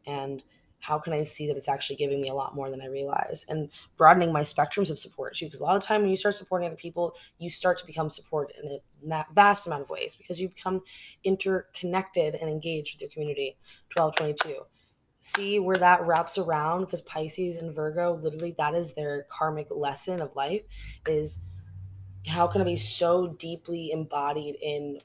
And 0.06 0.42
how 0.80 0.98
can 0.98 1.12
I 1.12 1.22
see 1.22 1.46
that 1.48 1.56
it's 1.56 1.68
actually 1.68 1.96
giving 1.96 2.20
me 2.20 2.28
a 2.28 2.34
lot 2.34 2.54
more 2.54 2.70
than 2.70 2.80
I 2.80 2.86
realize 2.86 3.44
and 3.48 3.70
broadening 3.96 4.32
my 4.32 4.40
spectrums 4.40 4.90
of 4.90 4.98
support 4.98 5.34
too. 5.34 5.46
Because 5.46 5.60
a 5.60 5.64
lot 5.64 5.76
of 5.76 5.82
time 5.82 6.02
when 6.02 6.10
you 6.10 6.16
start 6.16 6.34
supporting 6.34 6.66
other 6.66 6.76
people, 6.76 7.14
you 7.38 7.50
start 7.50 7.78
to 7.78 7.86
become 7.86 8.10
supported 8.10 8.56
in 8.62 9.12
a 9.12 9.24
vast 9.32 9.66
amount 9.66 9.82
of 9.82 9.90
ways 9.90 10.14
because 10.14 10.40
you 10.40 10.48
become 10.48 10.82
interconnected 11.24 12.34
and 12.36 12.50
engaged 12.50 12.94
with 12.94 13.02
your 13.02 13.10
community. 13.10 13.56
1222. 13.94 14.64
See 15.20 15.58
where 15.58 15.76
that 15.76 16.06
wraps 16.06 16.38
around 16.38 16.82
because 16.84 17.02
Pisces 17.02 17.56
and 17.56 17.74
Virgo, 17.74 18.14
literally, 18.14 18.54
that 18.56 18.74
is 18.74 18.94
their 18.94 19.26
karmic 19.28 19.66
lesson 19.70 20.22
of 20.22 20.36
life 20.36 20.62
is 21.08 21.44
how 22.28 22.46
can 22.46 22.60
I 22.60 22.64
be 22.64 22.76
so 22.76 23.26
deeply 23.26 23.90
embodied 23.90 24.56
in 24.62 25.00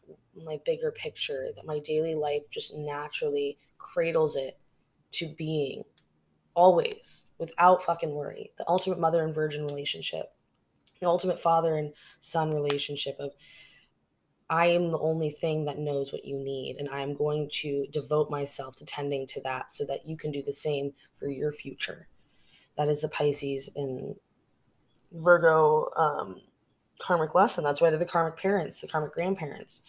my 0.46 0.60
bigger 0.66 0.92
picture 0.92 1.48
that 1.56 1.66
my 1.66 1.80
daily 1.80 2.16
life 2.16 2.44
just 2.50 2.76
naturally 2.76 3.58
cradles 3.78 4.36
it 4.36 4.58
to 5.14 5.34
being 5.38 5.84
always 6.56 7.34
without 7.40 7.84
fucking 7.84 8.14
worry. 8.14 8.52
The 8.58 8.66
ultimate 8.68 9.00
mother 9.00 9.24
and 9.24 9.34
virgin 9.34 9.66
relationship, 9.66 10.34
the 11.00 11.08
ultimate 11.08 11.40
father 11.40 11.76
and 11.76 11.94
son 12.20 12.54
relationship 12.54 13.16
of 13.20 13.32
I 14.50 14.68
am 14.68 14.92
the 14.92 15.00
only 15.00 15.32
thing 15.32 15.66
that 15.66 15.80
knows 15.80 16.12
what 16.12 16.26
you 16.26 16.38
need, 16.38 16.76
and 16.78 16.90
I 16.90 17.02
am 17.02 17.16
going 17.16 17.50
to 17.62 17.88
devote 17.92 18.30
myself 18.30 18.76
to 18.76 18.86
tending 18.86 19.26
to 19.28 19.42
that 19.42 19.72
so 19.72 19.86
that 19.86 20.06
you 20.06 20.16
can 20.16 20.32
do 20.32 20.44
the 20.44 20.54
same 20.54 20.94
for 21.16 21.28
your 21.28 21.52
future. 21.52 22.08
That 22.78 22.88
is 22.88 23.02
the 23.02 23.10
Pisces 23.10 23.72
and 23.76 24.16
Virgo 25.12 25.90
um, 25.96 26.42
karmic 27.00 27.34
lesson. 27.34 27.64
That's 27.64 27.82
why 27.82 27.90
they're 27.90 28.00
the 28.00 28.06
karmic 28.06 28.38
parents, 28.38 28.80
the 28.80 28.88
karmic 28.88 29.14
grandparents. 29.14 29.84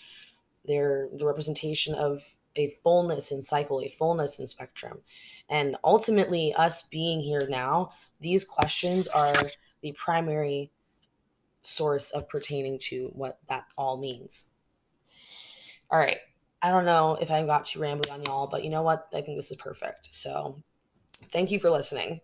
They're 0.64 1.08
the 1.12 1.26
representation 1.26 1.94
of 1.94 2.22
a 2.56 2.68
fullness 2.82 3.32
in 3.32 3.42
cycle, 3.42 3.80
a 3.80 3.88
fullness 3.88 4.38
in 4.38 4.46
spectrum. 4.46 5.00
And 5.48 5.76
ultimately, 5.84 6.54
us 6.54 6.82
being 6.82 7.20
here 7.20 7.46
now, 7.48 7.90
these 8.20 8.44
questions 8.44 9.08
are 9.08 9.34
the 9.82 9.92
primary 9.92 10.70
source 11.60 12.10
of 12.10 12.28
pertaining 12.28 12.78
to 12.78 13.10
what 13.14 13.38
that 13.48 13.64
all 13.76 13.98
means. 13.98 14.52
All 15.90 15.98
right. 15.98 16.18
I 16.62 16.70
don't 16.70 16.86
know 16.86 17.18
if 17.20 17.30
I 17.30 17.44
got 17.44 17.66
too 17.66 17.80
rambling 17.80 18.10
on 18.10 18.22
y'all, 18.22 18.46
but 18.46 18.64
you 18.64 18.70
know 18.70 18.82
what? 18.82 19.08
I 19.12 19.20
think 19.20 19.36
this 19.36 19.50
is 19.50 19.56
perfect. 19.58 20.08
So 20.10 20.62
thank 21.30 21.50
you 21.50 21.58
for 21.58 21.68
listening. 21.68 22.20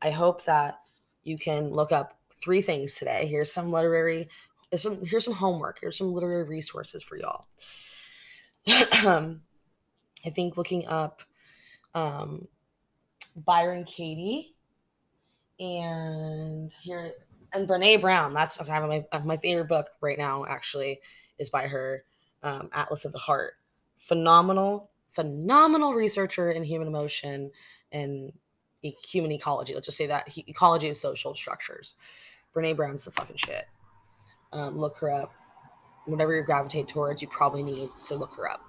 I 0.00 0.10
hope 0.10 0.44
that 0.44 0.80
you 1.24 1.36
can 1.36 1.70
look 1.72 1.92
up 1.92 2.18
three 2.34 2.62
things 2.62 2.94
today. 2.94 3.26
Here's 3.26 3.52
some 3.52 3.70
literary, 3.70 4.28
here's 4.70 4.82
some, 4.82 5.04
here's 5.04 5.24
some 5.24 5.34
homework. 5.34 5.78
Here's 5.80 5.98
some 5.98 6.10
literary 6.10 6.44
resources 6.44 7.02
for 7.02 7.18
y'all. 7.18 7.44
Um, 9.06 9.42
I 10.28 10.30
think 10.30 10.58
looking 10.58 10.86
up 10.86 11.22
um, 11.94 12.46
Byron 13.34 13.84
Katie 13.84 14.54
and 15.58 16.70
here 16.82 17.12
and 17.54 17.66
Brene 17.66 17.98
Brown. 18.02 18.34
That's 18.34 18.60
okay, 18.60 18.78
my 18.78 19.04
my 19.24 19.38
favorite 19.38 19.70
book 19.70 19.86
right 20.02 20.18
now. 20.18 20.44
Actually, 20.46 21.00
is 21.38 21.48
by 21.48 21.62
her, 21.62 22.04
um, 22.42 22.68
Atlas 22.74 23.06
of 23.06 23.12
the 23.12 23.18
Heart. 23.18 23.54
Phenomenal, 23.96 24.90
phenomenal 25.08 25.94
researcher 25.94 26.50
in 26.50 26.62
human 26.62 26.88
emotion 26.88 27.50
and 27.90 28.30
human 28.82 29.32
ecology. 29.32 29.72
Let's 29.72 29.86
just 29.86 29.96
say 29.96 30.06
that 30.08 30.28
ecology 30.46 30.90
of 30.90 30.96
social 30.98 31.34
structures. 31.34 31.94
Brene 32.54 32.76
Brown's 32.76 33.06
the 33.06 33.12
fucking 33.12 33.36
shit. 33.36 33.64
Um, 34.52 34.76
look 34.76 34.98
her 34.98 35.10
up. 35.10 35.32
Whatever 36.04 36.36
you 36.36 36.42
gravitate 36.42 36.86
towards, 36.86 37.22
you 37.22 37.28
probably 37.28 37.62
need. 37.62 37.88
So 37.96 38.16
look 38.16 38.34
her 38.36 38.48
up. 38.48 38.67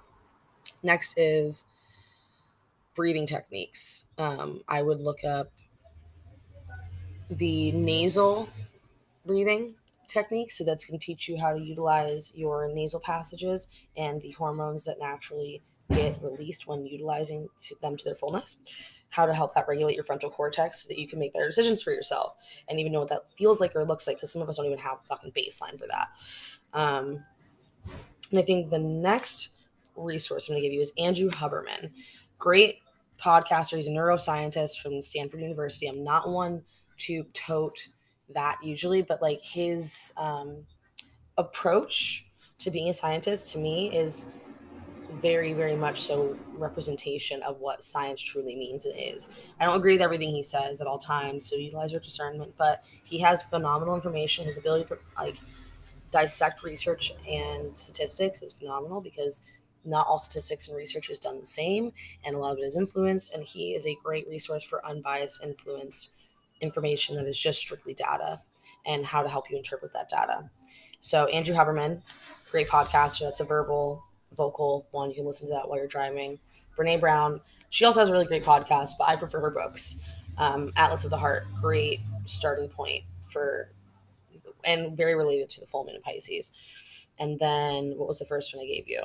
Next 0.82 1.18
is 1.18 1.66
breathing 2.94 3.26
techniques. 3.26 4.08
Um, 4.18 4.62
I 4.68 4.82
would 4.82 5.00
look 5.00 5.24
up 5.24 5.50
the 7.30 7.72
nasal 7.72 8.48
breathing 9.24 9.74
technique. 10.08 10.50
So 10.50 10.64
that's 10.64 10.84
going 10.84 10.98
to 10.98 11.04
teach 11.04 11.28
you 11.28 11.38
how 11.38 11.52
to 11.52 11.60
utilize 11.60 12.32
your 12.34 12.68
nasal 12.72 13.00
passages 13.00 13.68
and 13.96 14.20
the 14.20 14.32
hormones 14.32 14.84
that 14.84 14.98
naturally 14.98 15.62
get 15.90 16.22
released 16.22 16.66
when 16.66 16.86
utilizing 16.86 17.48
to 17.58 17.76
them 17.80 17.96
to 17.96 18.04
their 18.04 18.14
fullness. 18.14 18.92
How 19.10 19.26
to 19.26 19.34
help 19.34 19.54
that 19.54 19.66
regulate 19.66 19.94
your 19.94 20.04
frontal 20.04 20.30
cortex 20.30 20.82
so 20.82 20.88
that 20.88 20.98
you 20.98 21.08
can 21.08 21.18
make 21.18 21.32
better 21.32 21.46
decisions 21.46 21.82
for 21.82 21.92
yourself 21.92 22.34
and 22.68 22.78
even 22.78 22.92
know 22.92 23.00
what 23.00 23.08
that 23.08 23.32
feels 23.36 23.60
like 23.60 23.74
or 23.74 23.84
looks 23.84 24.06
like 24.06 24.16
because 24.16 24.32
some 24.32 24.42
of 24.42 24.48
us 24.48 24.56
don't 24.56 24.66
even 24.66 24.78
have 24.78 24.98
a 25.00 25.02
fucking 25.02 25.32
baseline 25.32 25.78
for 25.78 25.86
that. 25.88 26.08
Um, 26.72 27.24
and 28.30 28.38
I 28.38 28.42
think 28.42 28.70
the 28.70 28.78
next 28.78 29.54
resource 30.02 30.48
I'm 30.48 30.54
going 30.54 30.62
to 30.62 30.68
give 30.68 30.74
you 30.74 30.80
is 30.80 30.92
Andrew 30.98 31.30
Huberman. 31.30 31.90
Great 32.38 32.78
podcaster. 33.22 33.76
He's 33.76 33.86
a 33.86 33.90
neuroscientist 33.90 34.80
from 34.80 35.00
Stanford 35.00 35.40
University. 35.40 35.86
I'm 35.86 36.04
not 36.04 36.28
one 36.28 36.62
to 36.98 37.24
tote 37.32 37.88
that 38.34 38.58
usually, 38.62 39.02
but 39.02 39.20
like 39.22 39.40
his 39.42 40.14
um, 40.18 40.64
approach 41.36 42.30
to 42.58 42.70
being 42.70 42.88
a 42.90 42.94
scientist 42.94 43.52
to 43.52 43.58
me 43.58 43.94
is 43.96 44.26
very, 45.12 45.52
very 45.52 45.74
much 45.74 46.00
so 46.00 46.36
representation 46.52 47.42
of 47.42 47.58
what 47.58 47.82
science 47.82 48.22
truly 48.22 48.54
means 48.54 48.86
and 48.86 48.94
is. 48.96 49.44
I 49.58 49.64
don't 49.64 49.76
agree 49.76 49.94
with 49.94 50.02
everything 50.02 50.30
he 50.30 50.42
says 50.42 50.80
at 50.80 50.86
all 50.86 50.98
times, 50.98 51.48
so 51.48 51.56
utilize 51.56 51.92
your 51.92 52.00
discernment. 52.00 52.54
But 52.56 52.84
he 53.04 53.18
has 53.20 53.42
phenomenal 53.42 53.94
information. 53.94 54.44
His 54.44 54.58
ability 54.58 54.84
to 54.86 54.98
like 55.18 55.36
dissect 56.10 56.62
research 56.62 57.12
and 57.28 57.76
statistics 57.76 58.42
is 58.42 58.52
phenomenal 58.52 59.00
because 59.00 59.42
not 59.84 60.06
all 60.06 60.18
statistics 60.18 60.68
and 60.68 60.76
research 60.76 61.08
is 61.10 61.18
done 61.18 61.38
the 61.38 61.46
same, 61.46 61.92
and 62.24 62.34
a 62.34 62.38
lot 62.38 62.52
of 62.52 62.58
it 62.58 62.62
is 62.62 62.76
influenced. 62.76 63.34
And 63.34 63.44
he 63.44 63.74
is 63.74 63.86
a 63.86 63.96
great 64.02 64.28
resource 64.28 64.64
for 64.64 64.84
unbiased, 64.84 65.42
influenced 65.42 66.12
information 66.60 67.16
that 67.16 67.26
is 67.26 67.40
just 67.40 67.58
strictly 67.58 67.94
data 67.94 68.38
and 68.86 69.04
how 69.04 69.22
to 69.22 69.28
help 69.28 69.50
you 69.50 69.56
interpret 69.56 69.92
that 69.94 70.08
data. 70.08 70.50
So 71.00 71.26
Andrew 71.26 71.54
Huberman, 71.54 72.02
great 72.50 72.68
podcaster. 72.68 73.20
That's 73.20 73.40
a 73.40 73.44
verbal, 73.44 74.04
vocal 74.36 74.86
one. 74.90 75.08
You 75.08 75.16
can 75.16 75.24
listen 75.24 75.48
to 75.48 75.54
that 75.54 75.68
while 75.68 75.78
you're 75.78 75.86
driving. 75.86 76.38
Brene 76.76 77.00
Brown, 77.00 77.40
she 77.70 77.84
also 77.84 78.00
has 78.00 78.08
a 78.08 78.12
really 78.12 78.26
great 78.26 78.44
podcast, 78.44 78.92
but 78.98 79.08
I 79.08 79.16
prefer 79.16 79.40
her 79.40 79.50
books. 79.50 80.00
Um, 80.38 80.70
Atlas 80.76 81.04
of 81.04 81.10
the 81.10 81.18
Heart, 81.18 81.46
great 81.60 82.00
starting 82.24 82.68
point 82.68 83.02
for, 83.30 83.70
and 84.64 84.96
very 84.96 85.14
related 85.14 85.50
to 85.50 85.60
the 85.60 85.66
full 85.66 85.84
moon 85.84 85.96
in 85.96 86.02
Pisces. 86.02 87.08
And 87.18 87.38
then 87.38 87.94
what 87.96 88.08
was 88.08 88.18
the 88.18 88.24
first 88.24 88.54
one 88.54 88.64
I 88.64 88.66
gave 88.66 88.88
you? 88.88 89.02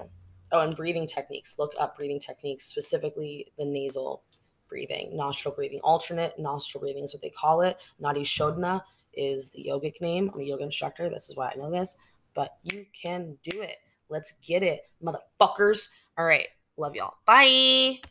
Oh, 0.51 0.61
and 0.61 0.75
breathing 0.75 1.07
techniques. 1.07 1.57
Look 1.57 1.73
up 1.79 1.97
breathing 1.97 2.19
techniques, 2.19 2.65
specifically 2.65 3.47
the 3.57 3.65
nasal 3.65 4.23
breathing, 4.69 5.15
nostril 5.15 5.53
breathing. 5.55 5.79
Alternate 5.83 6.37
nostril 6.37 6.81
breathing 6.81 7.03
is 7.03 7.13
what 7.13 7.21
they 7.21 7.29
call 7.29 7.61
it. 7.61 7.81
Nadi 8.01 8.21
Shodhana 8.21 8.81
is 9.13 9.51
the 9.51 9.63
yogic 9.63 10.01
name. 10.01 10.29
I'm 10.33 10.39
a 10.39 10.43
yoga 10.43 10.63
instructor. 10.63 11.09
This 11.09 11.29
is 11.29 11.35
why 11.35 11.51
I 11.53 11.57
know 11.57 11.71
this. 11.71 11.97
But 12.33 12.57
you 12.63 12.85
can 12.99 13.37
do 13.43 13.61
it. 13.61 13.77
Let's 14.09 14.33
get 14.45 14.61
it, 14.61 14.81
motherfuckers. 15.03 15.89
All 16.17 16.25
right. 16.25 16.47
Love 16.77 16.95
y'all. 16.95 17.15
Bye. 17.25 18.01